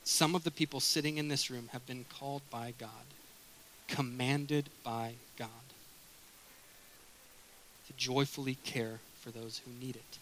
Some 0.05 0.35
of 0.35 0.45
the 0.45 0.51
people 0.51 0.81
sitting 0.81 1.19
in 1.19 1.29
this 1.29 1.51
room 1.51 1.71
have 1.73 1.87
been 1.87 2.05
called 2.19 2.43
by 2.51 2.75
God, 2.79 2.91
commanded 3.89 4.69
by 4.83 5.15
God, 5.39 5.49
to 7.87 7.93
joyfully 7.97 8.57
care 8.65 9.01
for 9.21 9.31
those 9.31 9.63
who 9.65 9.71
need 9.85 9.97
it. 9.97 10.19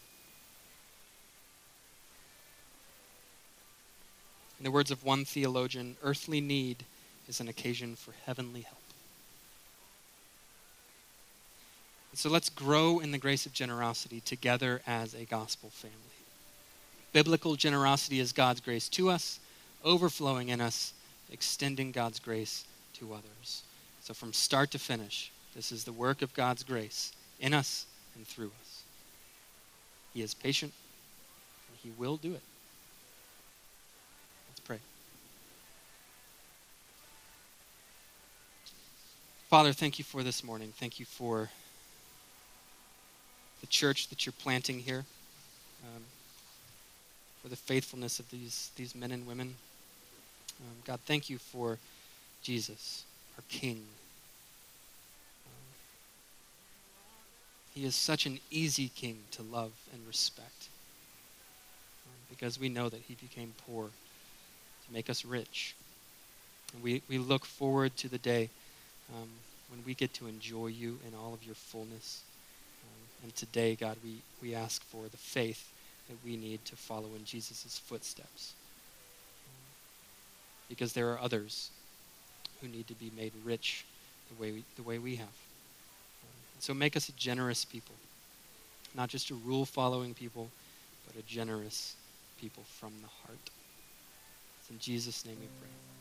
In 4.59 4.63
the 4.63 4.71
words 4.71 4.91
of 4.91 5.03
one 5.03 5.25
theologian, 5.25 5.97
earthly 6.03 6.39
need 6.39 6.85
is 7.27 7.41
an 7.41 7.49
occasion 7.49 7.95
for 7.95 8.13
heavenly 8.25 8.61
help. 8.61 8.77
And 12.11 12.19
so 12.19 12.29
let's 12.29 12.49
grow 12.49 12.99
in 12.99 13.11
the 13.11 13.17
grace 13.17 13.45
of 13.45 13.53
generosity 13.53 14.21
together 14.21 14.81
as 14.87 15.13
a 15.13 15.25
gospel 15.25 15.69
family. 15.69 15.97
Biblical 17.13 17.55
generosity 17.55 18.19
is 18.19 18.33
God's 18.33 18.59
grace 18.59 18.89
to 18.89 19.09
us 19.09 19.39
overflowing 19.83 20.49
in 20.49 20.61
us, 20.61 20.93
extending 21.31 21.91
God's 21.91 22.19
grace 22.19 22.65
to 22.93 23.13
others. 23.13 23.63
So, 24.01 24.13
from 24.13 24.33
start 24.33 24.71
to 24.71 24.79
finish, 24.79 25.31
this 25.55 25.71
is 25.71 25.83
the 25.83 25.91
work 25.91 26.21
of 26.21 26.33
God's 26.33 26.63
grace 26.63 27.13
in 27.39 27.53
us 27.53 27.85
and 28.15 28.25
through 28.25 28.51
us. 28.61 28.83
He 30.13 30.21
is 30.21 30.33
patient, 30.33 30.73
and 31.69 31.77
He 31.81 31.91
will 31.99 32.17
do 32.17 32.33
it. 32.33 32.41
Let's 34.49 34.59
pray. 34.59 34.79
Father, 39.49 39.73
thank 39.73 39.99
you 39.99 40.05
for 40.05 40.23
this 40.23 40.43
morning. 40.43 40.73
Thank 40.77 40.99
you 40.99 41.05
for 41.05 41.49
the 43.61 43.67
church 43.67 44.09
that 44.09 44.25
you're 44.25 44.33
planting 44.33 44.79
here, 44.79 45.05
um, 45.83 46.03
for 47.43 47.49
the 47.49 47.55
faithfulness 47.57 48.19
of 48.19 48.31
these, 48.31 48.71
these 48.77 48.95
men 48.95 49.11
and 49.11 49.27
women. 49.27 49.53
Um, 50.61 50.75
God, 50.87 50.99
thank 51.05 51.29
you 51.29 51.37
for 51.37 51.77
Jesus, 52.41 53.03
our 53.37 53.43
King. 53.49 53.83
Um, 55.45 55.65
he 57.75 57.85
is 57.85 57.95
such 57.95 58.25
an 58.25 58.39
easy 58.49 58.89
King 58.95 59.17
to 59.31 59.43
love 59.43 59.73
and 59.91 60.07
respect 60.07 60.69
um, 62.07 62.15
because 62.29 62.57
we 62.57 62.69
know 62.69 62.87
that 62.87 63.01
he 63.09 63.15
became 63.15 63.53
poor 63.67 63.87
to 63.87 64.93
make 64.93 65.09
us 65.09 65.25
rich. 65.25 65.75
And 66.73 66.81
we, 66.81 67.01
we 67.09 67.17
look 67.17 67.43
forward 67.43 67.97
to 67.97 68.07
the 68.07 68.17
day 68.17 68.49
um, 69.13 69.27
when 69.69 69.83
we 69.85 69.93
get 69.93 70.13
to 70.13 70.27
enjoy 70.27 70.67
you 70.67 70.97
in 71.05 71.13
all 71.13 71.33
of 71.33 71.43
your 71.43 71.55
fullness. 71.55 72.21
Um, 72.83 73.25
and 73.25 73.35
today, 73.35 73.75
God, 73.75 73.97
we, 74.01 74.21
we 74.41 74.55
ask 74.55 74.81
for 74.83 75.03
the 75.11 75.17
faith 75.17 75.72
that 76.09 76.17
we 76.25 76.35
need 76.35 76.63
to 76.65 76.75
follow 76.75 77.09
in 77.17 77.25
Jesus' 77.25 77.81
footsteps 77.85 78.53
because 80.69 80.93
there 80.93 81.09
are 81.11 81.19
others 81.19 81.69
who 82.61 82.67
need 82.67 82.87
to 82.87 82.95
be 82.95 83.11
made 83.15 83.31
rich 83.43 83.85
the 84.29 84.41
way 84.41 84.51
we, 84.51 84.63
the 84.75 84.83
way 84.83 84.97
we 84.97 85.15
have. 85.15 85.27
so 86.59 86.73
make 86.73 86.95
us 86.95 87.09
a 87.09 87.11
generous 87.13 87.65
people, 87.65 87.95
not 88.95 89.09
just 89.09 89.29
a 89.29 89.35
rule 89.35 89.65
following 89.65 90.13
people, 90.13 90.49
but 91.05 91.15
a 91.15 91.21
generous 91.27 91.95
people 92.39 92.63
from 92.79 92.93
the 93.01 93.07
heart. 93.07 93.49
It's 94.59 94.69
in 94.69 94.79
Jesus' 94.79 95.25
name 95.25 95.37
we 95.39 95.47
pray. 95.59 95.92